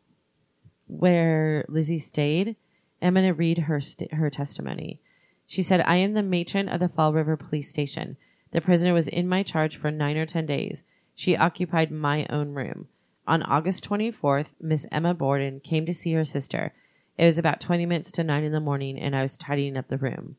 where 0.86 1.64
Lizzie 1.68 1.98
stayed. 1.98 2.56
I'm 3.04 3.14
going 3.14 3.26
to 3.26 3.32
read 3.32 3.58
her, 3.58 3.80
st- 3.80 4.14
her 4.14 4.30
testimony. 4.30 5.00
She 5.46 5.62
said, 5.62 5.82
I 5.86 5.96
am 5.96 6.14
the 6.14 6.22
matron 6.22 6.68
of 6.68 6.80
the 6.80 6.88
Fall 6.88 7.12
River 7.12 7.36
Police 7.36 7.68
Station. 7.68 8.16
The 8.52 8.60
prisoner 8.60 8.94
was 8.94 9.08
in 9.08 9.28
my 9.28 9.42
charge 9.42 9.76
for 9.76 9.90
nine 9.90 10.16
or 10.16 10.26
ten 10.26 10.46
days. 10.46 10.84
She 11.14 11.36
occupied 11.36 11.90
my 11.90 12.26
own 12.30 12.54
room. 12.54 12.88
On 13.26 13.42
August 13.42 13.88
24th, 13.88 14.54
Miss 14.60 14.86
Emma 14.90 15.14
Borden 15.14 15.60
came 15.60 15.86
to 15.86 15.94
see 15.94 16.12
her 16.12 16.24
sister. 16.24 16.72
It 17.16 17.24
was 17.24 17.38
about 17.38 17.60
20 17.60 17.86
minutes 17.86 18.10
to 18.12 18.24
9 18.24 18.42
in 18.42 18.52
the 18.52 18.60
morning, 18.60 18.98
and 18.98 19.14
I 19.14 19.22
was 19.22 19.36
tidying 19.36 19.76
up 19.76 19.88
the 19.88 19.98
room. 19.98 20.36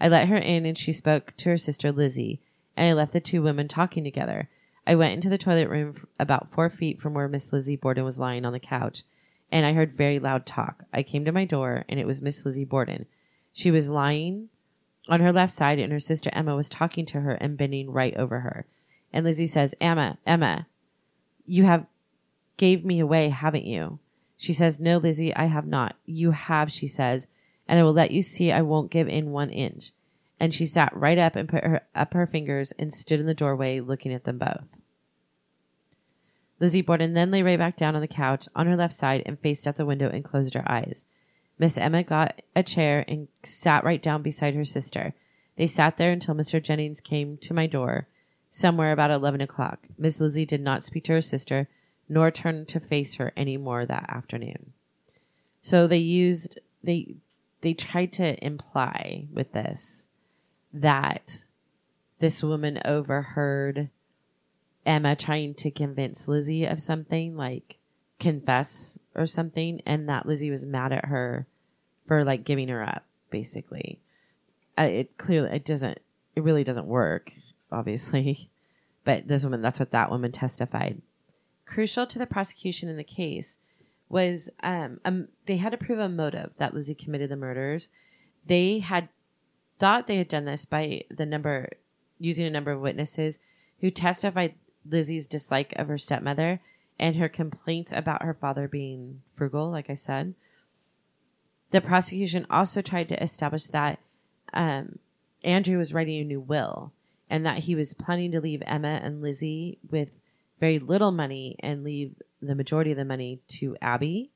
I 0.00 0.08
let 0.08 0.28
her 0.28 0.36
in, 0.36 0.66
and 0.66 0.76
she 0.76 0.92
spoke 0.92 1.34
to 1.38 1.50
her 1.50 1.56
sister 1.56 1.92
Lizzie, 1.92 2.40
and 2.76 2.88
I 2.88 2.92
left 2.92 3.12
the 3.12 3.20
two 3.20 3.42
women 3.42 3.68
talking 3.68 4.04
together. 4.04 4.48
I 4.86 4.94
went 4.94 5.14
into 5.14 5.28
the 5.28 5.38
toilet 5.38 5.68
room 5.68 6.06
about 6.18 6.52
four 6.52 6.70
feet 6.70 7.00
from 7.00 7.14
where 7.14 7.28
Miss 7.28 7.52
Lizzie 7.52 7.76
Borden 7.76 8.04
was 8.04 8.18
lying 8.18 8.44
on 8.44 8.52
the 8.52 8.60
couch, 8.60 9.02
and 9.50 9.64
I 9.64 9.72
heard 9.72 9.96
very 9.96 10.18
loud 10.18 10.46
talk. 10.46 10.84
I 10.92 11.02
came 11.02 11.24
to 11.24 11.32
my 11.32 11.44
door 11.44 11.84
and 11.88 11.98
it 11.98 12.06
was 12.06 12.22
Miss 12.22 12.44
Lizzie 12.44 12.64
Borden. 12.64 13.06
She 13.52 13.70
was 13.70 13.88
lying 13.88 14.48
on 15.08 15.20
her 15.20 15.32
left 15.32 15.52
side 15.52 15.78
and 15.78 15.92
her 15.92 15.98
sister 15.98 16.30
Emma 16.32 16.54
was 16.54 16.68
talking 16.68 17.06
to 17.06 17.20
her 17.20 17.32
and 17.32 17.56
bending 17.56 17.90
right 17.90 18.16
over 18.16 18.40
her. 18.40 18.66
And 19.12 19.24
Lizzie 19.24 19.46
says, 19.46 19.74
Emma, 19.80 20.18
Emma, 20.26 20.66
you 21.46 21.64
have 21.64 21.86
gave 22.56 22.84
me 22.84 23.00
away, 23.00 23.30
haven't 23.30 23.64
you? 23.64 23.98
She 24.36 24.52
says, 24.52 24.78
No, 24.78 24.98
Lizzie, 24.98 25.34
I 25.34 25.46
have 25.46 25.66
not. 25.66 25.96
You 26.04 26.32
have, 26.32 26.70
she 26.70 26.86
says, 26.86 27.26
and 27.66 27.78
I 27.78 27.82
will 27.82 27.92
let 27.92 28.10
you 28.10 28.22
see 28.22 28.52
I 28.52 28.62
won't 28.62 28.90
give 28.90 29.08
in 29.08 29.30
one 29.30 29.50
inch. 29.50 29.92
And 30.40 30.54
she 30.54 30.66
sat 30.66 30.96
right 30.96 31.18
up 31.18 31.36
and 31.36 31.48
put 31.48 31.64
her 31.64 31.82
up 31.94 32.14
her 32.14 32.26
fingers 32.26 32.72
and 32.78 32.94
stood 32.94 33.18
in 33.18 33.26
the 33.26 33.34
doorway 33.34 33.80
looking 33.80 34.12
at 34.12 34.24
them 34.24 34.38
both. 34.38 34.77
Lizzie 36.60 36.82
Borden 36.82 37.14
then 37.14 37.30
lay 37.30 37.42
right 37.42 37.58
back 37.58 37.76
down 37.76 37.94
on 37.94 38.00
the 38.00 38.08
couch 38.08 38.48
on 38.54 38.66
her 38.66 38.76
left 38.76 38.94
side 38.94 39.22
and 39.26 39.38
faced 39.38 39.66
out 39.66 39.76
the 39.76 39.86
window 39.86 40.08
and 40.08 40.24
closed 40.24 40.54
her 40.54 40.70
eyes. 40.70 41.06
Miss 41.58 41.78
Emma 41.78 42.02
got 42.02 42.40
a 42.54 42.62
chair 42.62 43.04
and 43.08 43.28
sat 43.42 43.84
right 43.84 44.02
down 44.02 44.22
beside 44.22 44.54
her 44.54 44.64
sister. 44.64 45.14
They 45.56 45.66
sat 45.66 45.96
there 45.96 46.12
until 46.12 46.34
Mr. 46.34 46.62
Jennings 46.62 47.00
came 47.00 47.36
to 47.38 47.54
my 47.54 47.66
door, 47.66 48.08
somewhere 48.48 48.92
about 48.92 49.10
eleven 49.10 49.40
o'clock. 49.40 49.80
Miss 49.96 50.20
Lizzie 50.20 50.46
did 50.46 50.60
not 50.60 50.84
speak 50.84 51.04
to 51.04 51.12
her 51.12 51.20
sister, 51.20 51.68
nor 52.08 52.30
turn 52.30 52.64
to 52.66 52.80
face 52.80 53.16
her 53.16 53.32
any 53.36 53.56
more 53.56 53.84
that 53.84 54.06
afternoon. 54.08 54.72
So 55.62 55.86
they 55.86 55.98
used 55.98 56.58
they 56.82 57.16
they 57.60 57.74
tried 57.74 58.12
to 58.14 58.42
imply 58.44 59.26
with 59.32 59.52
this 59.52 60.08
that 60.72 61.44
this 62.20 62.42
woman 62.42 62.80
overheard 62.84 63.90
Emma 64.88 65.14
trying 65.14 65.52
to 65.52 65.70
convince 65.70 66.26
Lizzie 66.26 66.64
of 66.64 66.80
something, 66.80 67.36
like 67.36 67.76
confess 68.18 68.98
or 69.14 69.26
something, 69.26 69.82
and 69.84 70.08
that 70.08 70.24
Lizzie 70.24 70.50
was 70.50 70.64
mad 70.64 70.92
at 70.92 71.04
her 71.04 71.46
for 72.06 72.24
like 72.24 72.42
giving 72.42 72.68
her 72.68 72.82
up, 72.82 73.04
basically. 73.30 74.00
It 74.78 75.18
clearly 75.18 75.50
it 75.50 75.66
doesn't 75.66 75.98
it 76.34 76.42
really 76.42 76.64
doesn't 76.64 76.86
work, 76.86 77.32
obviously. 77.70 78.50
But 79.04 79.26
this 79.26 79.42
woman, 79.42 79.62
that's 79.62 79.80
what 79.80 79.92
that 79.92 80.10
woman 80.10 80.32
testified. 80.32 81.00
Crucial 81.64 82.06
to 82.06 82.18
the 82.18 82.26
prosecution 82.26 82.90
in 82.90 82.98
the 82.98 83.04
case 83.04 83.56
was 84.10 84.50
um, 84.62 85.00
um 85.02 85.28
they 85.46 85.56
had 85.56 85.70
to 85.70 85.78
prove 85.78 85.98
a 85.98 86.10
motive 86.10 86.50
that 86.58 86.74
Lizzie 86.74 86.94
committed 86.94 87.30
the 87.30 87.36
murders. 87.36 87.88
They 88.44 88.80
had 88.80 89.08
thought 89.78 90.08
they 90.08 90.16
had 90.16 90.28
done 90.28 90.44
this 90.44 90.66
by 90.66 91.04
the 91.10 91.24
number 91.24 91.70
using 92.18 92.44
a 92.44 92.50
number 92.50 92.70
of 92.70 92.82
witnesses 92.82 93.38
who 93.80 93.90
testified 93.90 94.54
Lizzie's 94.88 95.26
dislike 95.26 95.72
of 95.76 95.88
her 95.88 95.98
stepmother 95.98 96.60
and 96.98 97.16
her 97.16 97.28
complaints 97.28 97.92
about 97.92 98.22
her 98.22 98.34
father 98.34 98.68
being 98.68 99.22
frugal, 99.36 99.70
like 99.70 99.88
I 99.88 99.94
said. 99.94 100.34
The 101.70 101.80
prosecution 101.80 102.46
also 102.50 102.82
tried 102.82 103.08
to 103.08 103.22
establish 103.22 103.66
that 103.66 104.00
um, 104.52 104.98
Andrew 105.44 105.78
was 105.78 105.92
writing 105.92 106.20
a 106.20 106.24
new 106.24 106.40
will 106.40 106.92
and 107.30 107.44
that 107.44 107.58
he 107.58 107.74
was 107.74 107.94
planning 107.94 108.32
to 108.32 108.40
leave 108.40 108.62
Emma 108.66 109.00
and 109.02 109.20
Lizzie 109.20 109.78
with 109.88 110.12
very 110.58 110.78
little 110.78 111.12
money 111.12 111.56
and 111.60 111.84
leave 111.84 112.14
the 112.40 112.54
majority 112.54 112.90
of 112.90 112.96
the 112.96 113.04
money 113.04 113.40
to 113.48 113.76
Abby. 113.80 114.30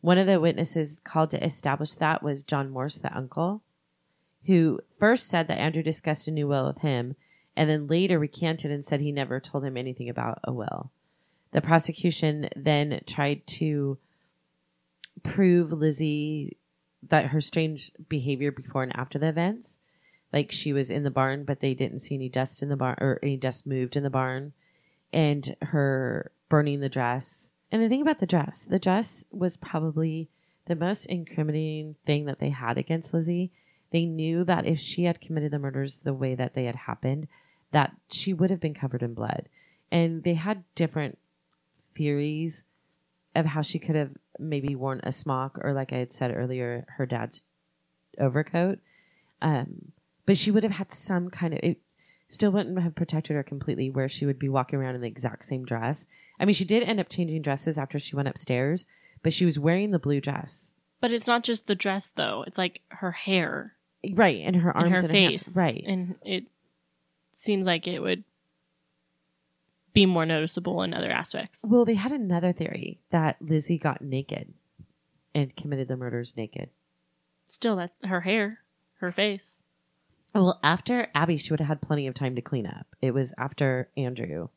One 0.00 0.18
of 0.18 0.26
the 0.26 0.40
witnesses 0.40 1.00
called 1.02 1.30
to 1.30 1.44
establish 1.44 1.92
that 1.94 2.22
was 2.22 2.42
John 2.42 2.70
Morse, 2.70 2.98
the 2.98 3.14
uncle, 3.16 3.62
who 4.46 4.80
first 4.98 5.28
said 5.28 5.48
that 5.48 5.58
Andrew 5.58 5.82
discussed 5.82 6.28
a 6.28 6.30
new 6.30 6.46
will 6.46 6.66
with 6.66 6.78
him 6.78 7.16
and 7.56 7.70
then 7.70 7.86
later 7.86 8.18
recanted 8.18 8.70
and 8.70 8.84
said 8.84 9.00
he 9.00 9.12
never 9.12 9.40
told 9.40 9.64
him 9.64 9.76
anything 9.76 10.08
about 10.08 10.40
a 10.44 10.52
will. 10.52 10.90
The 11.52 11.60
prosecution 11.60 12.48
then 12.56 13.00
tried 13.06 13.46
to 13.46 13.98
prove 15.22 15.72
Lizzie 15.72 16.56
that 17.08 17.26
her 17.26 17.40
strange 17.40 17.92
behavior 18.08 18.50
before 18.50 18.82
and 18.82 18.96
after 18.96 19.18
the 19.18 19.28
events, 19.28 19.78
like 20.32 20.50
she 20.50 20.72
was 20.72 20.90
in 20.90 21.04
the 21.04 21.10
barn, 21.10 21.44
but 21.44 21.60
they 21.60 21.74
didn't 21.74 22.00
see 22.00 22.16
any 22.16 22.28
dust 22.28 22.62
in 22.62 22.68
the 22.68 22.76
barn 22.76 22.96
or 23.00 23.20
any 23.22 23.36
dust 23.36 23.66
moved 23.66 23.94
in 23.94 24.02
the 24.02 24.10
barn, 24.10 24.52
and 25.12 25.54
her 25.62 26.32
burning 26.48 26.80
the 26.80 26.88
dress. 26.88 27.52
And 27.70 27.82
the 27.82 27.88
thing 27.88 28.02
about 28.02 28.18
the 28.18 28.26
dress, 28.26 28.64
the 28.64 28.78
dress 28.78 29.24
was 29.30 29.56
probably 29.56 30.28
the 30.66 30.74
most 30.74 31.06
incriminating 31.06 31.96
thing 32.04 32.24
that 32.24 32.40
they 32.40 32.50
had 32.50 32.78
against 32.78 33.14
Lizzie. 33.14 33.52
They 33.92 34.06
knew 34.06 34.42
that 34.44 34.66
if 34.66 34.80
she 34.80 35.04
had 35.04 35.20
committed 35.20 35.52
the 35.52 35.58
murders 35.58 35.98
the 35.98 36.14
way 36.14 36.34
that 36.34 36.54
they 36.54 36.64
had 36.64 36.74
happened, 36.74 37.28
that 37.74 37.92
she 38.10 38.32
would 38.32 38.50
have 38.50 38.60
been 38.60 38.72
covered 38.74 39.02
in 39.02 39.14
blood. 39.14 39.48
And 39.90 40.22
they 40.22 40.34
had 40.34 40.62
different 40.74 41.18
theories 41.94 42.64
of 43.34 43.46
how 43.46 43.62
she 43.62 43.78
could 43.78 43.96
have 43.96 44.10
maybe 44.38 44.74
worn 44.76 45.00
a 45.02 45.10
smock 45.10 45.58
or, 45.60 45.72
like 45.72 45.92
I 45.92 45.96
had 45.96 46.12
said 46.12 46.32
earlier, 46.34 46.86
her 46.96 47.04
dad's 47.04 47.42
overcoat. 48.18 48.78
Um, 49.42 49.92
but 50.24 50.38
she 50.38 50.50
would 50.50 50.62
have 50.62 50.72
had 50.72 50.92
some 50.92 51.30
kind 51.30 51.52
of, 51.52 51.60
it 51.62 51.78
still 52.28 52.52
wouldn't 52.52 52.78
have 52.78 52.94
protected 52.94 53.34
her 53.34 53.42
completely 53.42 53.90
where 53.90 54.08
she 54.08 54.24
would 54.24 54.38
be 54.38 54.48
walking 54.48 54.78
around 54.78 54.94
in 54.94 55.00
the 55.00 55.08
exact 55.08 55.44
same 55.44 55.64
dress. 55.64 56.06
I 56.38 56.44
mean, 56.44 56.54
she 56.54 56.64
did 56.64 56.84
end 56.84 57.00
up 57.00 57.08
changing 57.08 57.42
dresses 57.42 57.76
after 57.76 57.98
she 57.98 58.16
went 58.16 58.28
upstairs, 58.28 58.86
but 59.22 59.32
she 59.32 59.44
was 59.44 59.58
wearing 59.58 59.90
the 59.90 59.98
blue 59.98 60.20
dress. 60.20 60.74
But 61.00 61.10
it's 61.10 61.26
not 61.26 61.42
just 61.42 61.66
the 61.66 61.74
dress, 61.74 62.12
though. 62.14 62.44
It's 62.46 62.56
like 62.56 62.82
her 62.88 63.10
hair. 63.10 63.74
Right. 64.12 64.42
And 64.44 64.56
her 64.56 64.74
arms 64.74 64.86
and 64.86 64.96
her 64.96 65.02
and, 65.02 65.10
face. 65.10 65.44
hands. 65.46 65.56
Right. 65.56 65.84
And 65.86 66.16
it 66.24 66.44
seems 67.36 67.66
like 67.66 67.86
it 67.86 68.00
would 68.00 68.24
be 69.92 70.06
more 70.06 70.26
noticeable 70.26 70.82
in 70.82 70.92
other 70.92 71.10
aspects. 71.10 71.64
Well, 71.68 71.84
they 71.84 71.94
had 71.94 72.12
another 72.12 72.52
theory 72.52 72.98
that 73.10 73.36
Lizzie 73.40 73.78
got 73.78 74.02
naked 74.02 74.52
and 75.34 75.54
committed 75.56 75.88
the 75.88 75.96
murders 75.96 76.36
naked. 76.36 76.70
Still, 77.46 77.76
that's 77.76 77.96
her 78.04 78.22
hair, 78.22 78.60
her 79.00 79.12
face. 79.12 79.60
Well, 80.34 80.58
after 80.64 81.08
Abby, 81.14 81.36
she 81.36 81.52
would 81.52 81.60
have 81.60 81.68
had 81.68 81.80
plenty 81.80 82.08
of 82.08 82.14
time 82.14 82.34
to 82.34 82.42
clean 82.42 82.66
up. 82.66 82.86
It 83.00 83.12
was 83.12 83.32
after 83.38 83.88
Andrew 83.96 84.48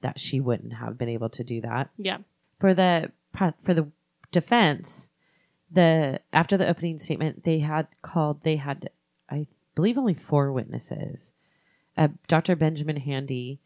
that 0.00 0.18
she 0.18 0.40
wouldn't 0.40 0.74
have 0.74 0.98
been 0.98 1.08
able 1.08 1.28
to 1.30 1.44
do 1.44 1.60
that. 1.60 1.90
Yeah. 1.96 2.18
For 2.58 2.74
the 2.74 3.12
for 3.32 3.74
the 3.74 3.88
defense, 4.32 5.10
the 5.70 6.20
after 6.32 6.56
the 6.56 6.68
opening 6.68 6.98
statement, 6.98 7.44
they 7.44 7.60
had 7.60 7.86
called. 8.02 8.42
They 8.42 8.56
had, 8.56 8.90
I 9.30 9.46
believe, 9.74 9.98
only 9.98 10.14
four 10.14 10.50
witnesses. 10.50 11.32
Uh, 11.96 12.08
Dr. 12.28 12.56
Benjamin 12.56 12.96
Handy 12.96 13.60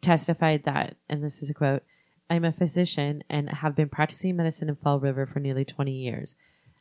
testified 0.00 0.64
that, 0.64 0.96
and 1.08 1.22
this 1.24 1.42
is 1.42 1.50
a 1.50 1.54
quote: 1.54 1.82
"I'm 2.28 2.44
a 2.44 2.52
physician 2.52 3.24
and 3.30 3.48
have 3.48 3.74
been 3.74 3.88
practicing 3.88 4.36
medicine 4.36 4.68
in 4.68 4.76
Fall 4.76 5.00
River 5.00 5.26
for 5.26 5.40
nearly 5.40 5.64
20 5.64 5.92
years. 5.92 6.36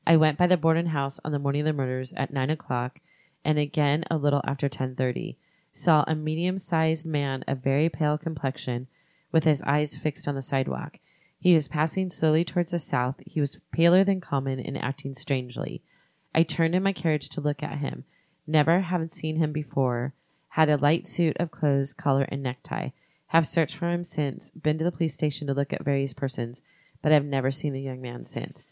I 0.05 0.17
went 0.17 0.37
by 0.37 0.47
the 0.47 0.57
Borden 0.57 0.87
house 0.87 1.19
on 1.23 1.31
the 1.31 1.39
morning 1.39 1.61
of 1.61 1.65
the 1.67 1.73
murders 1.73 2.13
at 2.13 2.33
nine 2.33 2.49
o'clock." 2.49 2.99
and 3.45 3.57
again 3.57 4.03
a 4.09 4.17
little 4.17 4.41
after 4.45 4.69
10:30 4.69 5.37
saw 5.71 6.03
a 6.07 6.15
medium-sized 6.15 7.05
man 7.05 7.43
of 7.47 7.59
very 7.59 7.89
pale 7.89 8.17
complexion 8.17 8.87
with 9.31 9.43
his 9.43 9.61
eyes 9.63 9.97
fixed 9.97 10.27
on 10.27 10.35
the 10.35 10.41
sidewalk. 10.41 10.99
He 11.39 11.53
was 11.53 11.67
passing 11.67 12.09
slowly 12.09 12.45
towards 12.45 12.71
the 12.71 12.79
south. 12.79 13.15
He 13.25 13.41
was 13.41 13.59
paler 13.71 14.03
than 14.03 14.21
common 14.21 14.59
and 14.59 14.77
acting 14.77 15.15
strangely. 15.15 15.81
I 16.33 16.43
turned 16.43 16.75
in 16.75 16.83
my 16.83 16.93
carriage 16.93 17.27
to 17.29 17.41
look 17.41 17.63
at 17.63 17.79
him. 17.79 18.05
Never 18.45 18.81
having 18.81 19.09
seen 19.09 19.37
him 19.37 19.51
before, 19.51 20.13
had 20.53 20.69
a 20.69 20.77
light 20.77 21.07
suit 21.07 21.35
of 21.39 21.49
clothes, 21.49 21.93
collar, 21.93 22.27
and 22.29 22.43
necktie. 22.43 22.89
Have 23.27 23.47
searched 23.47 23.75
for 23.75 23.89
him 23.89 24.03
since, 24.03 24.51
been 24.51 24.77
to 24.77 24.83
the 24.83 24.91
police 24.91 25.15
station 25.15 25.47
to 25.47 25.53
look 25.53 25.73
at 25.73 25.83
various 25.83 26.13
persons, 26.13 26.61
but 27.01 27.11
have 27.11 27.25
never 27.25 27.49
seen 27.49 27.73
the 27.73 27.81
young 27.81 27.99
man 27.99 28.23
since. 28.23 28.63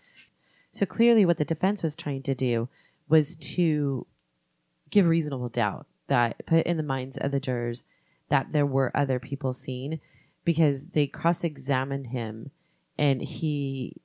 So 0.72 0.86
clearly, 0.86 1.26
what 1.26 1.38
the 1.38 1.46
defense 1.46 1.82
was 1.82 1.96
trying 1.96 2.22
to 2.24 2.36
do 2.36 2.70
was 3.10 3.36
to 3.36 4.06
give 4.92 5.08
reasonable 5.08 5.50
doubt 5.50 5.88
that 6.06 6.46
put 6.46 6.68
in 6.68 6.78
the 6.78 6.84
minds 6.84 7.18
of 7.18 7.32
the 7.32 7.40
jurors 7.40 7.84
that 8.30 8.52
there 8.52 8.66
were 8.66 8.96
other 8.96 9.20
people 9.20 9.52
seen 9.52 10.00
because 10.46 10.88
they 10.88 11.08
cross 11.08 11.44
examined 11.44 12.08
him 12.08 12.52
and 12.96 13.24
he 13.24 13.96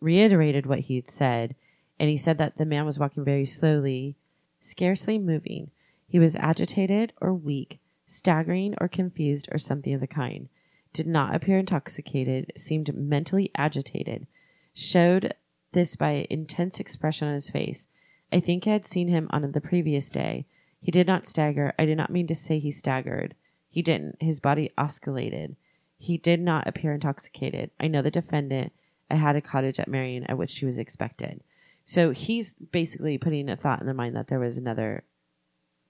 reiterated 0.00 0.66
what 0.66 0.80
he 0.80 0.96
had 0.96 1.10
said 1.10 1.54
and 1.98 2.10
he 2.10 2.18
said 2.18 2.36
that 2.36 2.58
the 2.58 2.66
man 2.66 2.84
was 2.84 2.98
walking 2.98 3.24
very 3.24 3.46
slowly, 3.46 4.16
scarcely 4.60 5.18
moving. 5.18 5.70
He 6.14 6.20
was 6.20 6.36
agitated 6.36 7.12
or 7.20 7.34
weak, 7.34 7.80
staggering 8.06 8.76
or 8.80 8.86
confused 8.86 9.48
or 9.50 9.58
something 9.58 9.92
of 9.92 10.00
the 10.00 10.06
kind. 10.06 10.48
Did 10.92 11.08
not 11.08 11.34
appear 11.34 11.58
intoxicated, 11.58 12.52
seemed 12.56 12.94
mentally 12.94 13.50
agitated, 13.56 14.28
showed 14.72 15.34
this 15.72 15.96
by 15.96 16.28
intense 16.30 16.78
expression 16.78 17.26
on 17.26 17.34
his 17.34 17.50
face. 17.50 17.88
I 18.32 18.38
think 18.38 18.64
I 18.64 18.70
had 18.70 18.86
seen 18.86 19.08
him 19.08 19.26
on 19.30 19.50
the 19.50 19.60
previous 19.60 20.08
day. 20.08 20.46
He 20.80 20.92
did 20.92 21.08
not 21.08 21.26
stagger. 21.26 21.74
I 21.80 21.84
did 21.84 21.96
not 21.96 22.12
mean 22.12 22.28
to 22.28 22.34
say 22.36 22.60
he 22.60 22.70
staggered. 22.70 23.34
He 23.68 23.82
didn't. 23.82 24.22
His 24.22 24.38
body 24.38 24.70
oscillated. 24.78 25.56
He 25.98 26.16
did 26.16 26.38
not 26.40 26.68
appear 26.68 26.92
intoxicated. 26.92 27.72
I 27.80 27.88
know 27.88 28.02
the 28.02 28.12
defendant. 28.12 28.72
I 29.10 29.16
had 29.16 29.34
a 29.34 29.40
cottage 29.40 29.80
at 29.80 29.88
Marion 29.88 30.22
at 30.26 30.38
which 30.38 30.52
she 30.52 30.64
was 30.64 30.78
expected. 30.78 31.42
So 31.84 32.12
he's 32.12 32.54
basically 32.54 33.18
putting 33.18 33.48
a 33.48 33.56
thought 33.56 33.80
in 33.80 33.86
their 33.86 33.96
mind 33.96 34.14
that 34.14 34.28
there 34.28 34.38
was 34.38 34.56
another 34.56 35.02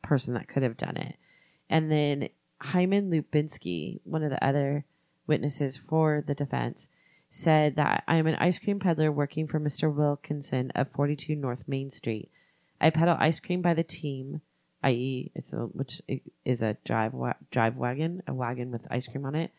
person 0.04 0.34
that 0.34 0.46
could 0.46 0.62
have 0.62 0.76
done 0.76 0.96
it. 0.96 1.16
And 1.68 1.90
then 1.90 2.28
Hyman 2.60 3.10
Lubinsky, 3.10 4.00
one 4.04 4.22
of 4.22 4.30
the 4.30 4.44
other 4.44 4.84
witnesses 5.26 5.76
for 5.76 6.22
the 6.24 6.34
defense, 6.34 6.88
said 7.28 7.74
that 7.76 8.04
I 8.06 8.16
am 8.16 8.28
an 8.28 8.36
ice 8.36 8.58
cream 8.58 8.78
peddler 8.78 9.10
working 9.10 9.48
for 9.48 9.58
Mr. 9.58 9.92
Wilkinson 9.92 10.70
of 10.74 10.92
42 10.92 11.34
North 11.34 11.64
Main 11.66 11.90
Street. 11.90 12.30
I 12.80 12.90
peddle 12.90 13.16
ice 13.18 13.40
cream 13.40 13.60
by 13.60 13.74
the 13.74 13.82
team, 13.82 14.40
i.e., 14.82 15.32
it's 15.34 15.52
a, 15.52 15.66
which 15.66 16.00
is 16.44 16.62
a 16.62 16.76
drive 16.84 17.12
wa- 17.12 17.34
drive 17.50 17.76
wagon, 17.76 18.22
a 18.28 18.32
wagon 18.32 18.70
with 18.70 18.86
ice 18.90 19.08
cream 19.08 19.26
on 19.26 19.34
it. 19.34 19.50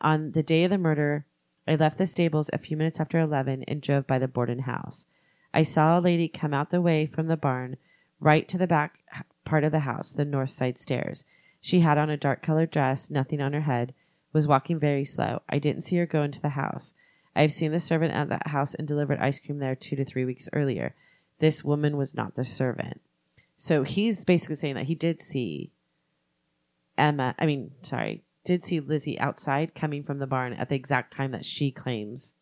On 0.00 0.32
the 0.32 0.42
day 0.42 0.64
of 0.64 0.70
the 0.70 0.78
murder, 0.78 1.26
I 1.66 1.74
left 1.74 1.98
the 1.98 2.06
stables 2.06 2.48
a 2.52 2.58
few 2.58 2.76
minutes 2.76 3.00
after 3.00 3.18
11 3.18 3.64
and 3.64 3.82
drove 3.82 4.06
by 4.06 4.18
the 4.18 4.28
Borden 4.28 4.60
house. 4.60 5.06
I 5.52 5.62
saw 5.62 5.98
a 5.98 6.00
lady 6.00 6.28
come 6.28 6.54
out 6.54 6.70
the 6.70 6.80
way 6.80 7.06
from 7.06 7.26
the 7.26 7.36
barn 7.36 7.76
right 8.20 8.46
to 8.48 8.58
the 8.58 8.66
back 8.66 9.00
part 9.46 9.64
of 9.64 9.72
the 9.72 9.80
house, 9.80 10.12
the 10.12 10.26
north 10.26 10.50
side 10.50 10.78
stairs. 10.78 11.24
She 11.62 11.80
had 11.80 11.96
on 11.96 12.10
a 12.10 12.18
dark 12.18 12.42
colored 12.42 12.70
dress, 12.70 13.10
nothing 13.10 13.40
on 13.40 13.54
her 13.54 13.62
head, 13.62 13.94
was 14.34 14.46
walking 14.46 14.78
very 14.78 15.04
slow. 15.04 15.40
I 15.48 15.58
didn't 15.58 15.82
see 15.82 15.96
her 15.96 16.04
go 16.04 16.22
into 16.22 16.42
the 16.42 16.50
house. 16.50 16.92
I've 17.34 17.52
seen 17.52 17.72
the 17.72 17.80
servant 17.80 18.12
at 18.12 18.28
that 18.28 18.48
house 18.48 18.74
and 18.74 18.86
delivered 18.86 19.18
ice 19.18 19.40
cream 19.40 19.58
there 19.58 19.74
two 19.74 19.96
to 19.96 20.04
three 20.04 20.26
weeks 20.26 20.48
earlier. 20.52 20.94
This 21.38 21.64
woman 21.64 21.96
was 21.96 22.14
not 22.14 22.34
the 22.34 22.44
servant. 22.44 23.00
So 23.56 23.82
he's 23.82 24.24
basically 24.24 24.56
saying 24.56 24.74
that 24.74 24.86
he 24.86 24.94
did 24.94 25.22
see 25.22 25.70
Emma, 26.98 27.34
I 27.38 27.46
mean, 27.46 27.72
sorry, 27.82 28.22
did 28.44 28.64
see 28.64 28.80
Lizzie 28.80 29.18
outside 29.18 29.74
coming 29.74 30.02
from 30.02 30.18
the 30.18 30.26
barn 30.26 30.52
at 30.52 30.68
the 30.68 30.76
exact 30.76 31.12
time 31.12 31.32
that 31.32 31.44
she 31.44 31.70
claims 31.70 32.34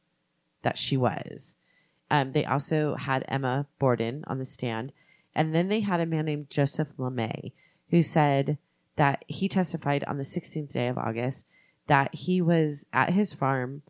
that 0.62 0.79
she 0.79 0.97
was. 0.97 1.57
Um, 2.11 2.33
they 2.33 2.45
also 2.45 2.95
had 2.95 3.25
Emma 3.27 3.67
Borden 3.79 4.25
on 4.27 4.38
the 4.38 4.45
stand. 4.45 4.93
And 5.35 5.55
then 5.55 5.68
they 5.68 5.81
had 5.81 6.01
a 6.01 6.07
man 6.07 6.27
named 6.27 6.51
Joseph 6.51 6.88
LeMay 6.99 7.53
who 7.90 8.03
said 8.03 8.59
that 8.97 9.25
he 9.27 9.49
testified 9.49 10.05
on 10.05 10.16
the 10.16 10.23
16th 10.23 10.73
day 10.73 10.88
of 10.88 10.99
August 10.99 11.47
that 11.87 12.14
he 12.14 12.40
was 12.40 12.87
at 12.92 13.12
his 13.12 13.35
farm 13.35 13.83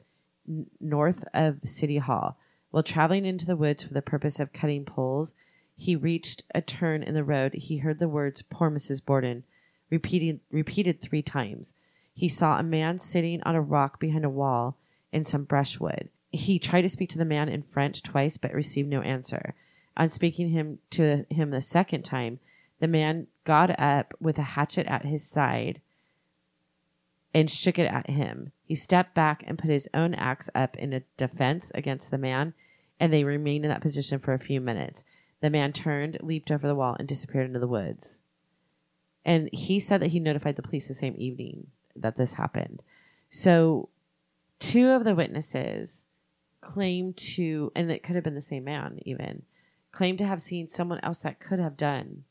n- 0.48 0.66
north 0.80 1.24
of 1.34 1.58
City 1.64 1.98
Hall. 1.98 2.38
While 2.70 2.82
traveling 2.82 3.24
into 3.24 3.46
the 3.46 3.56
woods 3.56 3.84
for 3.84 3.94
the 3.94 4.02
purpose 4.02 4.40
of 4.40 4.52
cutting 4.52 4.84
poles, 4.84 5.34
he 5.76 5.94
reached 5.94 6.44
a 6.54 6.60
turn 6.60 7.02
in 7.02 7.14
the 7.14 7.24
road. 7.24 7.54
He 7.54 7.78
heard 7.78 7.98
the 7.98 8.08
words, 8.08 8.42
Poor 8.42 8.70
Mrs. 8.70 9.04
Borden, 9.04 9.44
repeated, 9.90 10.40
repeated 10.50 11.00
three 11.00 11.22
times. 11.22 11.74
He 12.12 12.28
saw 12.28 12.58
a 12.58 12.62
man 12.62 12.98
sitting 12.98 13.42
on 13.42 13.54
a 13.54 13.60
rock 13.60 14.00
behind 14.00 14.24
a 14.24 14.30
wall 14.30 14.78
in 15.12 15.24
some 15.24 15.44
brushwood. 15.44 16.08
He 16.30 16.58
tried 16.58 16.82
to 16.82 16.88
speak 16.88 17.10
to 17.10 17.18
the 17.18 17.24
man 17.24 17.48
in 17.48 17.62
French 17.62 18.02
twice, 18.02 18.38
but 18.38 18.52
received 18.52 18.88
no 18.88 19.02
answer. 19.02 19.54
On 19.96 20.08
speaking 20.08 20.50
him 20.50 20.78
to 20.90 21.24
him 21.30 21.50
the 21.50 21.60
second 21.60 22.02
time, 22.04 22.40
the 22.80 22.88
man 22.88 23.28
got 23.44 23.78
up 23.78 24.14
with 24.20 24.38
a 24.38 24.42
hatchet 24.42 24.86
at 24.86 25.04
his 25.04 25.24
side 25.24 25.80
and 27.32 27.50
shook 27.50 27.78
it 27.78 27.90
at 27.90 28.10
him. 28.10 28.52
He 28.64 28.74
stepped 28.74 29.14
back 29.14 29.42
and 29.46 29.58
put 29.58 29.70
his 29.70 29.88
own 29.92 30.14
axe 30.14 30.48
up 30.54 30.76
in 30.76 30.92
a 30.92 31.02
defense 31.16 31.72
against 31.74 32.10
the 32.10 32.18
man, 32.18 32.54
and 32.98 33.12
they 33.12 33.24
remained 33.24 33.64
in 33.64 33.70
that 33.70 33.82
position 33.82 34.18
for 34.18 34.32
a 34.32 34.38
few 34.38 34.60
minutes. 34.60 35.04
The 35.40 35.50
man 35.50 35.72
turned, 35.72 36.18
leaped 36.22 36.50
over 36.50 36.66
the 36.66 36.74
wall, 36.74 36.96
and 36.98 37.08
disappeared 37.08 37.46
into 37.46 37.58
the 37.58 37.66
woods. 37.66 38.22
And 39.24 39.48
he 39.52 39.80
said 39.80 40.00
that 40.00 40.10
he 40.10 40.20
notified 40.20 40.56
the 40.56 40.62
police 40.62 40.88
the 40.88 40.94
same 40.94 41.14
evening 41.18 41.68
that 41.96 42.16
this 42.16 42.34
happened. 42.34 42.82
So, 43.30 43.88
two 44.58 44.90
of 44.90 45.04
the 45.04 45.14
witnesses 45.14 46.06
claim 46.60 47.12
to, 47.14 47.72
and 47.74 47.90
it 47.90 48.02
could 48.02 48.14
have 48.14 48.24
been 48.24 48.34
the 48.34 48.40
same 48.40 48.64
man 48.64 49.00
even, 49.04 49.42
claim 49.94 50.16
to 50.16 50.26
have 50.26 50.42
seen 50.42 50.66
someone 50.66 51.00
else 51.02 51.20
that 51.20 51.40
could 51.40 51.58
have 51.58 51.76
done 51.76 52.24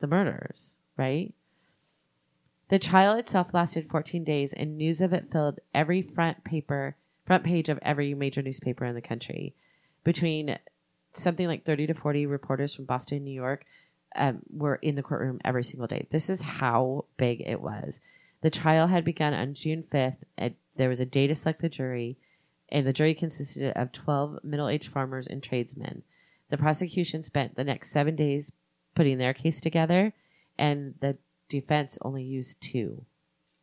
the 0.00 0.06
murders, 0.06 0.78
right? 0.96 1.32
The 2.68 2.78
trial 2.78 3.14
itself 3.14 3.54
lasted 3.54 3.88
14 3.88 4.24
days, 4.24 4.52
and 4.52 4.76
news 4.76 5.00
of 5.00 5.12
it 5.12 5.30
filled 5.32 5.60
every 5.72 6.02
front 6.02 6.44
paper, 6.44 6.96
front 7.24 7.44
page 7.44 7.68
of 7.68 7.78
every 7.82 8.14
major 8.14 8.42
newspaper 8.42 8.84
in 8.84 8.94
the 8.94 9.00
country. 9.00 9.54
Between 10.04 10.58
something 11.12 11.46
like 11.46 11.64
30 11.64 11.86
to 11.86 11.94
40 11.94 12.26
reporters 12.26 12.74
from 12.74 12.84
Boston, 12.84 13.24
New 13.24 13.32
York, 13.32 13.64
um, 14.16 14.40
were 14.50 14.76
in 14.76 14.96
the 14.96 15.02
courtroom 15.02 15.40
every 15.44 15.64
single 15.64 15.86
day. 15.86 16.06
This 16.10 16.28
is 16.28 16.42
how 16.42 17.04
big 17.16 17.42
it 17.42 17.60
was. 17.60 18.00
The 18.42 18.50
trial 18.50 18.88
had 18.88 19.04
begun 19.04 19.34
on 19.34 19.54
June 19.54 19.84
5th. 19.90 20.16
And 20.36 20.54
there 20.76 20.88
was 20.88 21.00
a 21.00 21.06
day 21.06 21.26
to 21.26 21.34
select 21.34 21.60
the 21.60 21.68
jury, 21.68 22.16
and 22.70 22.86
the 22.86 22.92
jury 22.92 23.14
consisted 23.14 23.72
of 23.76 23.92
12 23.92 24.40
middle 24.44 24.68
aged 24.68 24.88
farmers 24.88 25.26
and 25.26 25.42
tradesmen. 25.42 26.02
The 26.50 26.58
prosecution 26.58 27.22
spent 27.22 27.56
the 27.56 27.64
next 27.64 27.90
seven 27.90 28.16
days 28.16 28.52
putting 28.94 29.18
their 29.18 29.34
case 29.34 29.60
together, 29.60 30.12
and 30.58 30.94
the 31.00 31.18
defense 31.48 31.98
only 32.02 32.22
used 32.22 32.60
two. 32.60 33.04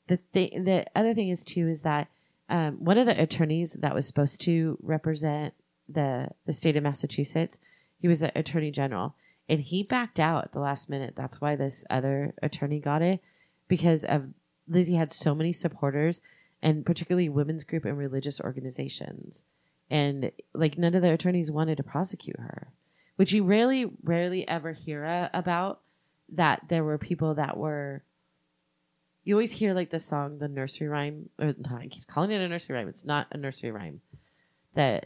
The 0.07 0.17
thing, 0.17 0.63
the 0.65 0.85
other 0.95 1.13
thing 1.13 1.29
is 1.29 1.43
too, 1.43 1.67
is 1.67 1.81
that 1.81 2.07
um, 2.47 2.75
one 2.83 2.97
of 2.97 3.07
the 3.07 3.19
attorneys 3.19 3.73
that 3.73 3.95
was 3.95 4.07
supposed 4.07 4.41
to 4.41 4.77
represent 4.81 5.53
the 5.89 6.29
the 6.45 6.53
state 6.53 6.75
of 6.75 6.83
Massachusetts, 6.83 7.59
he 7.99 8.07
was 8.07 8.19
the 8.19 8.37
attorney 8.37 8.71
general, 8.71 9.15
and 9.49 9.61
he 9.61 9.83
backed 9.83 10.19
out 10.19 10.45
at 10.45 10.51
the 10.51 10.59
last 10.59 10.89
minute. 10.89 11.15
That's 11.15 11.41
why 11.41 11.55
this 11.55 11.85
other 11.89 12.33
attorney 12.41 12.79
got 12.79 13.01
it 13.01 13.21
because 13.67 14.03
of 14.03 14.29
Lizzie 14.67 14.95
had 14.95 15.11
so 15.11 15.35
many 15.35 15.51
supporters, 15.51 16.21
and 16.65 16.83
particularly 16.83 17.29
women's 17.29 17.63
group 17.63 17.85
and 17.85 17.95
religious 17.95 18.41
organizations, 18.41 19.45
and 19.89 20.31
like 20.53 20.79
none 20.79 20.95
of 20.95 21.03
the 21.03 21.11
attorneys 21.13 21.51
wanted 21.51 21.77
to 21.77 21.83
prosecute 21.83 22.39
her, 22.39 22.73
which 23.17 23.31
you 23.31 23.43
rarely, 23.43 23.85
rarely 24.03 24.47
ever 24.47 24.73
hear 24.73 25.05
uh, 25.05 25.29
about. 25.31 25.79
That 26.27 26.63
there 26.69 26.83
were 26.83 26.97
people 26.97 27.35
that 27.35 27.55
were. 27.55 28.03
You 29.23 29.35
always 29.35 29.51
hear 29.51 29.75
like 29.75 29.91
the 29.91 29.99
song, 29.99 30.39
the 30.39 30.47
nursery 30.47 30.87
rhyme, 30.87 31.29
or 31.37 31.53
no, 31.57 31.77
I 31.79 31.87
keep 31.87 32.07
calling 32.07 32.31
it 32.31 32.41
a 32.41 32.47
nursery 32.47 32.75
rhyme. 32.75 32.87
It's 32.89 33.05
not 33.05 33.27
a 33.31 33.37
nursery 33.37 33.69
rhyme. 33.71 34.01
That 34.73 35.05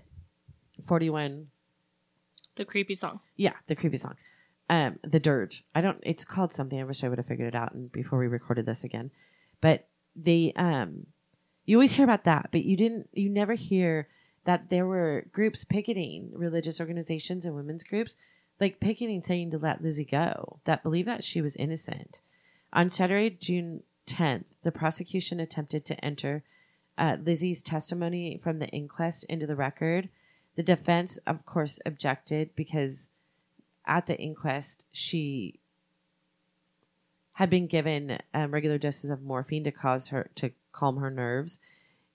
forty-one 0.87 1.47
The 2.55 2.63
creepy 2.63 2.95
song. 2.95 3.19
yeah, 3.35 3.53
the 3.67 3.75
creepy 3.75 3.97
song. 3.97 4.15
Um, 4.69 4.99
the 5.03 5.19
dirge. 5.19 5.65
I 5.75 5.81
don't. 5.81 5.99
It's 6.03 6.23
called 6.23 6.53
something. 6.53 6.79
I 6.79 6.85
wish 6.85 7.03
I 7.03 7.09
would 7.09 7.17
have 7.17 7.27
figured 7.27 7.49
it 7.49 7.55
out 7.55 7.73
and 7.73 7.91
before 7.91 8.17
we 8.17 8.27
recorded 8.27 8.65
this 8.65 8.85
again. 8.85 9.11
But 9.59 9.87
they, 10.15 10.53
um, 10.55 11.07
you 11.69 11.77
always 11.77 11.93
hear 11.93 12.03
about 12.03 12.23
that, 12.23 12.49
but 12.51 12.65
you 12.65 12.75
didn't. 12.75 13.09
You 13.13 13.29
never 13.29 13.53
hear 13.53 14.07
that 14.45 14.71
there 14.71 14.87
were 14.87 15.27
groups 15.31 15.63
picketing, 15.63 16.31
religious 16.33 16.79
organizations 16.79 17.45
and 17.45 17.53
women's 17.55 17.83
groups, 17.83 18.15
like 18.59 18.79
picketing, 18.79 19.21
saying 19.21 19.51
to 19.51 19.59
let 19.59 19.83
Lizzie 19.83 20.03
go. 20.03 20.57
That 20.63 20.81
believe 20.81 21.05
that 21.05 21.23
she 21.23 21.41
was 21.41 21.55
innocent. 21.57 22.21
On 22.73 22.89
Saturday, 22.89 23.29
June 23.29 23.83
tenth, 24.07 24.47
the 24.63 24.71
prosecution 24.71 25.39
attempted 25.39 25.85
to 25.85 26.03
enter 26.03 26.43
uh, 26.97 27.17
Lizzie's 27.23 27.61
testimony 27.61 28.39
from 28.41 28.57
the 28.57 28.69
inquest 28.69 29.25
into 29.25 29.45
the 29.45 29.55
record. 29.55 30.09
The 30.55 30.63
defense, 30.63 31.19
of 31.27 31.45
course, 31.45 31.79
objected 31.85 32.55
because 32.55 33.11
at 33.85 34.07
the 34.07 34.17
inquest 34.17 34.85
she 34.91 35.59
had 37.33 37.51
been 37.51 37.67
given 37.67 38.17
um, 38.33 38.51
regular 38.51 38.79
doses 38.79 39.11
of 39.11 39.21
morphine 39.21 39.63
to 39.65 39.71
cause 39.71 40.07
her 40.07 40.31
to 40.33 40.51
calm 40.71 40.97
her 40.97 41.09
nerves, 41.09 41.59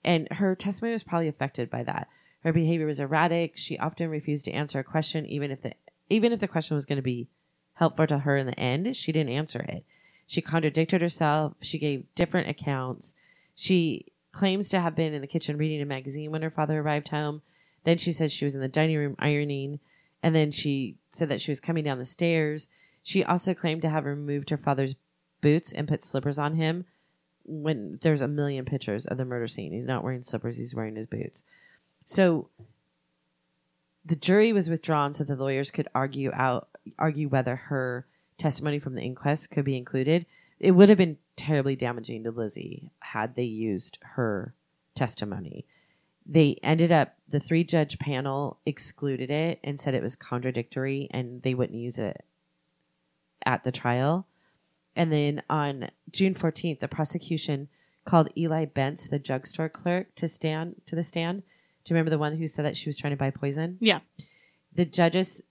and 0.03 0.27
her 0.31 0.55
testimony 0.55 0.93
was 0.93 1.03
probably 1.03 1.27
affected 1.27 1.69
by 1.69 1.83
that. 1.83 2.07
Her 2.43 2.53
behavior 2.53 2.85
was 2.85 2.99
erratic. 2.99 3.57
She 3.57 3.77
often 3.79 4.09
refused 4.09 4.45
to 4.45 4.51
answer 4.51 4.79
a 4.79 4.83
question, 4.83 5.25
even 5.25 5.49
if 5.49 5.61
the 5.61 5.73
even 6.09 6.31
if 6.31 6.39
the 6.39 6.47
question 6.47 6.75
was 6.75 6.85
going 6.85 6.97
to 6.97 7.01
be 7.01 7.27
helpful 7.73 8.05
to 8.07 8.19
her 8.19 8.37
in 8.37 8.45
the 8.45 8.59
end. 8.59 8.95
She 8.95 9.11
didn't 9.11 9.33
answer 9.33 9.59
it. 9.61 9.83
She 10.27 10.41
contradicted 10.41 11.01
herself. 11.01 11.53
She 11.61 11.79
gave 11.79 12.05
different 12.13 12.47
accounts. 12.47 13.15
She 13.55 14.11
claims 14.31 14.69
to 14.69 14.79
have 14.79 14.95
been 14.95 15.13
in 15.13 15.21
the 15.21 15.27
kitchen 15.27 15.57
reading 15.57 15.81
a 15.81 15.85
magazine 15.85 16.31
when 16.31 16.43
her 16.43 16.51
father 16.51 16.79
arrived 16.79 17.09
home. 17.09 17.41
Then 17.83 17.97
she 17.97 18.11
says 18.11 18.31
she 18.31 18.45
was 18.45 18.53
in 18.53 18.61
the 18.61 18.67
dining 18.67 18.97
room 18.97 19.15
ironing. 19.17 19.79
And 20.21 20.35
then 20.35 20.51
she 20.51 20.97
said 21.09 21.29
that 21.29 21.41
she 21.41 21.51
was 21.51 21.59
coming 21.59 21.83
down 21.83 21.97
the 21.97 22.05
stairs. 22.05 22.67
She 23.01 23.23
also 23.23 23.53
claimed 23.53 23.81
to 23.83 23.89
have 23.89 24.05
removed 24.05 24.49
her 24.49 24.57
father's 24.57 24.95
boots 25.41 25.71
and 25.71 25.87
put 25.87 26.03
slippers 26.03 26.39
on 26.39 26.55
him 26.55 26.85
when 27.45 27.99
there's 28.01 28.21
a 28.21 28.27
million 28.27 28.65
pictures 28.65 29.05
of 29.05 29.17
the 29.17 29.25
murder 29.25 29.47
scene. 29.47 29.71
He's 29.71 29.85
not 29.85 30.03
wearing 30.03 30.23
slippers, 30.23 30.57
he's 30.57 30.75
wearing 30.75 30.95
his 30.95 31.07
boots. 31.07 31.43
So 32.03 32.49
the 34.05 34.15
jury 34.15 34.53
was 34.53 34.69
withdrawn 34.69 35.13
so 35.13 35.23
the 35.23 35.35
lawyers 35.35 35.71
could 35.71 35.87
argue 35.95 36.31
out 36.33 36.69
argue 36.99 37.27
whether 37.27 37.55
her 37.55 38.05
testimony 38.37 38.79
from 38.79 38.95
the 38.95 39.01
inquest 39.01 39.49
could 39.49 39.65
be 39.65 39.77
included. 39.77 40.25
It 40.59 40.71
would 40.71 40.89
have 40.89 40.97
been 40.97 41.17
terribly 41.35 41.75
damaging 41.75 42.23
to 42.23 42.31
Lizzie 42.31 42.91
had 42.99 43.35
they 43.35 43.43
used 43.43 43.97
her 44.01 44.53
testimony. 44.93 45.65
They 46.25 46.57
ended 46.63 46.91
up 46.91 47.15
the 47.27 47.39
three 47.39 47.63
judge 47.63 47.99
panel 47.99 48.59
excluded 48.65 49.29
it 49.29 49.59
and 49.63 49.79
said 49.79 49.93
it 49.93 50.03
was 50.03 50.15
contradictory 50.15 51.07
and 51.11 51.41
they 51.41 51.53
wouldn't 51.53 51.77
use 51.77 51.99
it 51.99 52.23
at 53.45 53.63
the 53.63 53.71
trial. 53.71 54.27
And 54.95 55.11
then 55.11 55.43
on 55.49 55.89
June 56.11 56.33
14th, 56.33 56.79
the 56.79 56.87
prosecution 56.87 57.67
called 58.05 58.29
Eli 58.37 58.65
Bence, 58.65 59.07
the 59.07 59.19
drugstore 59.19 59.69
clerk, 59.69 60.15
to 60.15 60.27
stand 60.27 60.81
to 60.85 60.95
the 60.95 61.03
stand. 61.03 61.41
Do 61.83 61.93
you 61.93 61.95
remember 61.95 62.11
the 62.11 62.19
one 62.19 62.37
who 62.37 62.47
said 62.47 62.65
that 62.65 62.77
she 62.77 62.87
was 62.87 62.97
trying 62.97 63.11
to 63.11 63.17
buy 63.17 63.31
poison? 63.31 63.77
Yeah. 63.79 63.99
The 64.73 64.85
judges, 64.85 65.41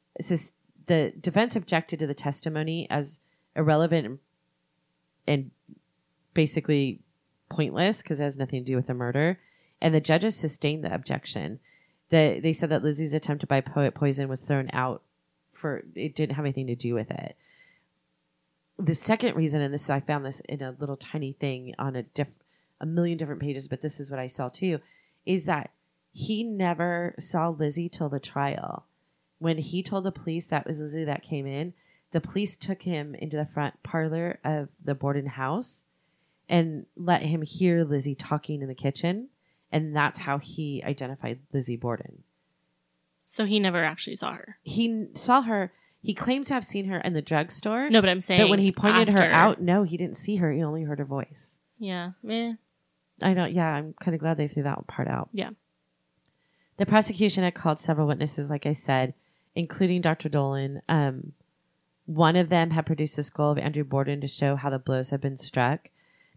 the 0.86 1.12
defense 1.20 1.56
objected 1.56 1.98
to 2.00 2.06
the 2.06 2.14
testimony 2.14 2.88
as 2.90 3.20
irrelevant 3.56 4.06
and, 4.06 4.18
and 5.26 5.50
basically 6.32 7.00
pointless 7.50 8.02
because 8.02 8.20
it 8.20 8.24
has 8.24 8.36
nothing 8.36 8.64
to 8.64 8.66
do 8.66 8.76
with 8.76 8.86
the 8.86 8.94
murder. 8.94 9.38
and 9.80 9.94
the 9.94 10.00
judges 10.00 10.36
sustained 10.36 10.84
the 10.84 10.94
objection. 10.94 11.60
The, 12.10 12.40
they 12.42 12.52
said 12.52 12.70
that 12.70 12.82
Lizzie's 12.82 13.14
attempt 13.14 13.40
to 13.42 13.46
buy 13.46 13.60
poet 13.60 13.94
poison 13.94 14.28
was 14.28 14.40
thrown 14.40 14.70
out 14.72 15.02
for 15.52 15.84
it 15.94 16.14
didn't 16.14 16.36
have 16.36 16.44
anything 16.44 16.66
to 16.66 16.74
do 16.74 16.94
with 16.94 17.10
it. 17.10 17.36
The 18.78 18.94
second 18.94 19.36
reason, 19.36 19.60
and 19.60 19.72
this 19.72 19.88
I 19.88 20.00
found 20.00 20.24
this 20.26 20.40
in 20.40 20.62
a 20.62 20.74
little 20.78 20.96
tiny 20.96 21.32
thing 21.32 21.74
on 21.78 21.94
a 21.96 22.02
diff, 22.02 22.28
a 22.80 22.86
million 22.86 23.16
different 23.16 23.40
pages, 23.40 23.68
but 23.68 23.82
this 23.82 24.00
is 24.00 24.10
what 24.10 24.20
I 24.20 24.26
saw 24.26 24.48
too, 24.48 24.80
is 25.24 25.44
that 25.46 25.70
he 26.12 26.42
never 26.42 27.14
saw 27.18 27.48
Lizzie 27.48 27.88
till 27.88 28.08
the 28.08 28.20
trial. 28.20 28.86
When 29.38 29.58
he 29.58 29.82
told 29.82 30.04
the 30.04 30.12
police 30.12 30.46
that 30.46 30.66
was 30.66 30.80
Lizzie 30.80 31.04
that 31.04 31.22
came 31.22 31.46
in, 31.46 31.74
the 32.12 32.20
police 32.20 32.56
took 32.56 32.82
him 32.82 33.14
into 33.14 33.36
the 33.36 33.46
front 33.46 33.82
parlor 33.82 34.38
of 34.44 34.68
the 34.82 34.94
Borden 34.94 35.26
house 35.26 35.86
and 36.48 36.86
let 36.96 37.22
him 37.22 37.42
hear 37.42 37.84
Lizzie 37.84 38.14
talking 38.14 38.62
in 38.62 38.68
the 38.68 38.74
kitchen. 38.74 39.28
And 39.72 39.94
that's 39.94 40.20
how 40.20 40.38
he 40.38 40.82
identified 40.84 41.40
Lizzie 41.52 41.76
Borden. 41.76 42.22
So 43.24 43.44
he 43.44 43.58
never 43.58 43.82
actually 43.84 44.16
saw 44.16 44.34
her. 44.34 44.58
He 44.62 45.08
saw 45.14 45.42
her. 45.42 45.72
He 46.04 46.12
claims 46.12 46.48
to 46.48 46.54
have 46.54 46.64
seen 46.66 46.84
her 46.86 46.98
in 46.98 47.14
the 47.14 47.22
drugstore. 47.22 47.88
No, 47.88 48.02
but 48.02 48.10
I'm 48.10 48.20
saying. 48.20 48.42
but 48.42 48.50
when 48.50 48.58
he 48.58 48.70
pointed 48.70 49.08
her 49.08 49.24
out, 49.24 49.60
no, 49.62 49.84
he 49.84 49.96
didn't 49.96 50.18
see 50.18 50.36
her. 50.36 50.52
He 50.52 50.62
only 50.62 50.82
heard 50.82 50.98
her 50.98 51.04
voice. 51.04 51.60
Yeah. 51.78 52.10
Eh. 52.28 52.52
I 53.22 53.32
don't. 53.32 53.52
Yeah, 53.52 53.68
I'm 53.68 53.94
kind 53.94 54.14
of 54.14 54.20
glad 54.20 54.36
they 54.36 54.46
threw 54.46 54.64
that 54.64 54.86
part 54.86 55.08
out. 55.08 55.30
Yeah. 55.32 55.50
The 56.76 56.84
prosecution 56.84 57.42
had 57.42 57.54
called 57.54 57.80
several 57.80 58.06
witnesses, 58.06 58.50
like 58.50 58.66
I 58.66 58.72
said, 58.74 59.14
including 59.54 60.02
Dr. 60.02 60.28
Dolan. 60.28 60.82
Um, 60.88 61.32
one 62.04 62.36
of 62.36 62.50
them 62.50 62.70
had 62.70 62.84
produced 62.84 63.16
a 63.16 63.22
skull 63.22 63.52
of 63.52 63.58
Andrew 63.58 63.84
Borden 63.84 64.20
to 64.20 64.26
show 64.26 64.56
how 64.56 64.68
the 64.68 64.78
blows 64.78 65.08
had 65.10 65.22
been 65.22 65.38
struck. 65.38 65.88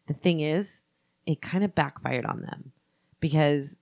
The 0.07 0.13
thing 0.13 0.39
is, 0.39 0.83
it 1.25 1.41
kind 1.41 1.63
of 1.65 1.75
backfired 1.75 2.25
on 2.25 2.41
them 2.41 2.71
because 3.19 3.79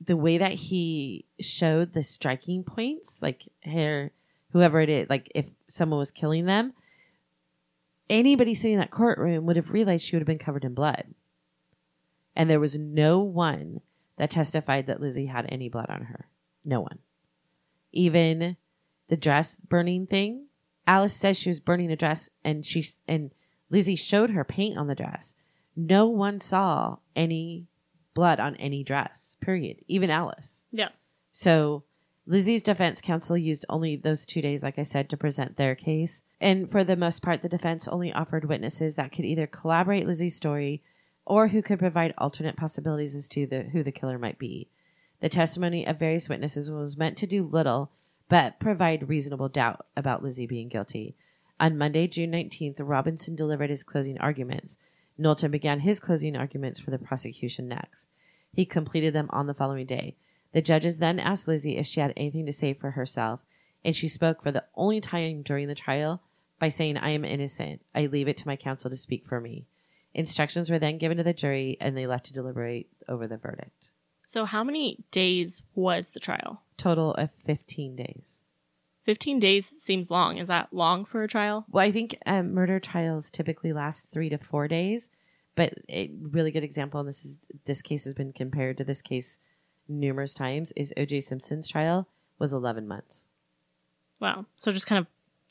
the 0.00 0.16
way 0.16 0.38
that 0.38 0.52
he 0.52 1.24
showed 1.40 1.94
the 1.94 2.02
striking 2.02 2.62
points, 2.62 3.20
like 3.20 3.48
here, 3.60 4.12
whoever 4.52 4.80
it 4.80 4.88
is, 4.88 5.08
like 5.08 5.30
if 5.34 5.46
someone 5.66 5.98
was 5.98 6.10
killing 6.10 6.46
them, 6.46 6.72
anybody 8.08 8.54
sitting 8.54 8.74
in 8.74 8.80
that 8.80 8.90
courtroom 8.90 9.46
would 9.46 9.56
have 9.56 9.70
realized 9.70 10.06
she 10.06 10.16
would 10.16 10.22
have 10.22 10.26
been 10.26 10.38
covered 10.38 10.64
in 10.64 10.74
blood. 10.74 11.14
And 12.36 12.48
there 12.48 12.60
was 12.60 12.78
no 12.78 13.20
one 13.20 13.80
that 14.16 14.30
testified 14.30 14.86
that 14.86 15.00
Lizzie 15.00 15.26
had 15.26 15.46
any 15.48 15.68
blood 15.68 15.86
on 15.88 16.02
her. 16.02 16.28
No 16.64 16.80
one. 16.80 16.98
Even 17.92 18.56
the 19.08 19.16
dress 19.16 19.56
burning 19.56 20.06
thing. 20.06 20.46
Alice 20.86 21.14
says 21.14 21.38
she 21.38 21.48
was 21.48 21.60
burning 21.60 21.90
a 21.90 21.96
dress 21.96 22.30
and 22.44 22.64
she 22.64 22.84
and 23.06 23.30
Lizzie 23.70 23.96
showed 23.96 24.30
her 24.30 24.44
paint 24.44 24.76
on 24.76 24.88
the 24.88 24.94
dress. 24.94 25.34
No 25.76 26.06
one 26.06 26.40
saw 26.40 26.96
any 27.14 27.66
blood 28.14 28.40
on 28.40 28.56
any 28.56 28.82
dress. 28.82 29.36
Period. 29.40 29.78
Even 29.86 30.10
Alice. 30.10 30.66
Yeah. 30.72 30.88
So 31.32 31.84
Lizzie's 32.26 32.62
defense 32.62 33.00
counsel 33.00 33.36
used 33.36 33.64
only 33.68 33.96
those 33.96 34.26
two 34.26 34.42
days, 34.42 34.62
like 34.62 34.78
I 34.78 34.82
said, 34.82 35.08
to 35.10 35.16
present 35.16 35.56
their 35.56 35.74
case. 35.74 36.22
And 36.40 36.70
for 36.70 36.84
the 36.84 36.96
most 36.96 37.22
part, 37.22 37.42
the 37.42 37.48
defense 37.48 37.88
only 37.88 38.12
offered 38.12 38.44
witnesses 38.44 38.94
that 38.94 39.12
could 39.12 39.24
either 39.24 39.46
collaborate 39.46 40.06
Lizzie's 40.06 40.36
story 40.36 40.82
or 41.24 41.48
who 41.48 41.62
could 41.62 41.78
provide 41.78 42.14
alternate 42.18 42.56
possibilities 42.56 43.14
as 43.14 43.28
to 43.28 43.46
the, 43.46 43.62
who 43.62 43.82
the 43.82 43.92
killer 43.92 44.18
might 44.18 44.38
be. 44.38 44.68
The 45.20 45.28
testimony 45.28 45.86
of 45.86 45.98
various 45.98 46.28
witnesses 46.28 46.70
was 46.70 46.96
meant 46.96 47.16
to 47.18 47.26
do 47.26 47.44
little 47.44 47.90
but 48.28 48.60
provide 48.60 49.08
reasonable 49.08 49.48
doubt 49.48 49.84
about 49.96 50.22
Lizzie 50.22 50.46
being 50.46 50.68
guilty. 50.68 51.16
On 51.58 51.76
Monday, 51.76 52.06
June 52.06 52.30
19th, 52.30 52.76
Robinson 52.78 53.34
delivered 53.34 53.70
his 53.70 53.82
closing 53.82 54.16
arguments. 54.18 54.78
Knowlton 55.18 55.50
began 55.50 55.80
his 55.80 56.00
closing 56.00 56.36
arguments 56.36 56.80
for 56.80 56.92
the 56.92 56.98
prosecution 56.98 57.68
next. 57.68 58.08
He 58.54 58.64
completed 58.64 59.12
them 59.12 59.28
on 59.30 59.46
the 59.46 59.52
following 59.52 59.84
day. 59.84 60.16
The 60.52 60.62
judges 60.62 60.98
then 60.98 61.20
asked 61.20 61.46
Lizzie 61.46 61.76
if 61.76 61.86
she 61.86 62.00
had 62.00 62.12
anything 62.16 62.46
to 62.46 62.52
say 62.52 62.74
for 62.74 62.92
herself, 62.92 63.40
and 63.84 63.94
she 63.94 64.08
spoke 64.08 64.42
for 64.42 64.50
the 64.50 64.64
only 64.74 65.00
time 65.00 65.42
during 65.42 65.68
the 65.68 65.74
trial 65.74 66.22
by 66.58 66.68
saying, 66.68 66.96
I 66.96 67.10
am 67.10 67.24
innocent. 67.24 67.80
I 67.94 68.06
leave 68.06 68.28
it 68.28 68.36
to 68.38 68.48
my 68.48 68.56
counsel 68.56 68.90
to 68.90 68.96
speak 68.96 69.26
for 69.26 69.40
me. 69.40 69.66
Instructions 70.12 70.70
were 70.70 70.78
then 70.78 70.98
given 70.98 71.16
to 71.16 71.22
the 71.22 71.32
jury, 71.32 71.76
and 71.80 71.96
they 71.96 72.06
left 72.06 72.26
to 72.26 72.32
deliberate 72.32 72.88
over 73.08 73.26
the 73.26 73.36
verdict. 73.36 73.90
So 74.26 74.44
how 74.44 74.62
many 74.62 74.98
days 75.10 75.62
was 75.74 76.12
the 76.12 76.20
trial? 76.20 76.62
Total 76.76 77.14
of 77.14 77.30
15 77.46 77.96
days. 77.96 78.42
15 79.06 79.40
days 79.40 79.66
seems 79.66 80.10
long. 80.10 80.36
Is 80.36 80.48
that 80.48 80.72
long 80.72 81.04
for 81.04 81.22
a 81.22 81.28
trial? 81.28 81.64
Well, 81.68 81.84
I 81.84 81.90
think 81.90 82.16
um, 82.26 82.52
murder 82.52 82.78
trials 82.78 83.30
typically 83.30 83.72
last 83.72 84.12
three 84.12 84.28
to 84.28 84.38
four 84.38 84.68
days, 84.68 85.10
but 85.56 85.74
a 85.88 86.10
really 86.20 86.50
good 86.50 86.62
example, 86.62 87.00
and 87.00 87.08
this 87.08 87.24
is 87.24 87.40
this 87.64 87.82
case 87.82 88.04
has 88.04 88.14
been 88.14 88.32
compared 88.32 88.76
to 88.78 88.84
this 88.84 89.02
case 89.02 89.38
numerous 89.90 90.32
times, 90.34 90.72
is 90.76 90.94
O.J. 90.96 91.20
Simpson's 91.22 91.68
trial 91.68 92.06
was 92.38 92.52
11 92.52 92.86
months. 92.88 93.26
Wow. 94.20 94.46
So 94.56 94.70
it 94.70 94.74
just 94.74 94.86
kind 94.86 94.98
of 94.98 95.06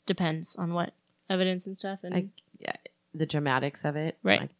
depends 0.06 0.56
on 0.56 0.72
what 0.74 0.92
evidence 1.28 1.66
and 1.66 1.76
stuff. 1.76 2.00
And 2.02 2.14
I, 2.14 2.26
yeah, 2.58 2.76
the 3.14 3.26
dramatics 3.26 3.84
of 3.84 3.96
it, 3.96 4.16
Right. 4.22 4.40
like- 4.42 4.50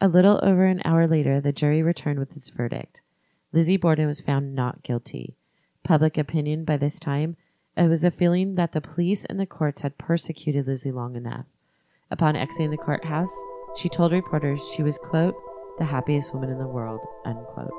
a 0.00 0.08
little 0.08 0.38
over 0.42 0.64
an 0.64 0.80
hour 0.84 1.06
later, 1.08 1.40
the 1.40 1.52
jury 1.52 1.82
returned 1.82 2.18
with 2.20 2.36
its 2.36 2.50
verdict. 2.50 3.02
Lizzie 3.52 3.76
Borden 3.76 4.06
was 4.06 4.20
found 4.20 4.54
not 4.54 4.82
guilty. 4.82 5.34
Public 5.82 6.16
opinion 6.16 6.64
by 6.64 6.76
this 6.76 7.00
time, 7.00 7.36
it 7.76 7.88
was 7.88 8.04
a 8.04 8.10
feeling 8.10 8.54
that 8.56 8.72
the 8.72 8.80
police 8.80 9.24
and 9.24 9.40
the 9.40 9.46
courts 9.46 9.80
had 9.82 9.98
persecuted 9.98 10.66
Lizzie 10.66 10.92
long 10.92 11.16
enough. 11.16 11.46
Upon 12.10 12.36
exiting 12.36 12.70
the 12.70 12.76
courthouse, 12.76 13.32
she 13.76 13.88
told 13.88 14.12
reporters 14.12 14.68
she 14.74 14.82
was, 14.82 14.98
quote, 14.98 15.34
the 15.78 15.84
happiest 15.86 16.32
woman 16.32 16.50
in 16.50 16.58
the 16.58 16.66
world, 16.66 17.00
unquote. 17.24 17.70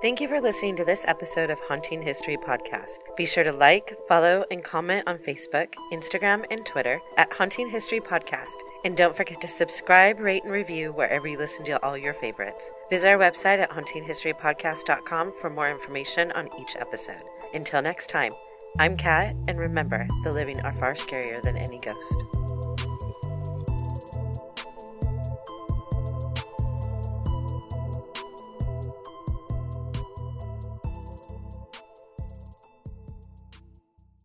Thank 0.00 0.18
you 0.22 0.28
for 0.28 0.40
listening 0.40 0.76
to 0.76 0.84
this 0.86 1.04
episode 1.06 1.50
of 1.50 1.60
Haunting 1.60 2.00
History 2.00 2.38
Podcast. 2.38 3.00
Be 3.18 3.26
sure 3.26 3.44
to 3.44 3.52
like, 3.52 3.98
follow, 4.08 4.46
and 4.50 4.64
comment 4.64 5.06
on 5.06 5.18
Facebook, 5.18 5.74
Instagram, 5.92 6.46
and 6.50 6.64
Twitter 6.64 7.02
at 7.18 7.30
Haunting 7.34 7.68
History 7.68 8.00
Podcast. 8.00 8.54
And 8.86 8.96
don't 8.96 9.14
forget 9.14 9.42
to 9.42 9.48
subscribe, 9.48 10.18
rate, 10.18 10.44
and 10.44 10.52
review 10.52 10.92
wherever 10.92 11.28
you 11.28 11.36
listen 11.36 11.66
to 11.66 11.84
all 11.84 11.98
your 11.98 12.14
favorites. 12.14 12.72
Visit 12.88 13.10
our 13.10 13.18
website 13.18 13.58
at 13.58 13.70
hauntinghistorypodcast.com 13.72 15.34
for 15.38 15.50
more 15.50 15.70
information 15.70 16.32
on 16.32 16.48
each 16.58 16.76
episode. 16.76 17.22
Until 17.52 17.82
next 17.82 18.08
time, 18.08 18.32
I'm 18.78 18.96
Kat, 18.96 19.36
and 19.48 19.58
remember, 19.58 20.08
the 20.24 20.32
living 20.32 20.60
are 20.60 20.74
far 20.76 20.94
scarier 20.94 21.42
than 21.42 21.58
any 21.58 21.78
ghost. 21.78 22.16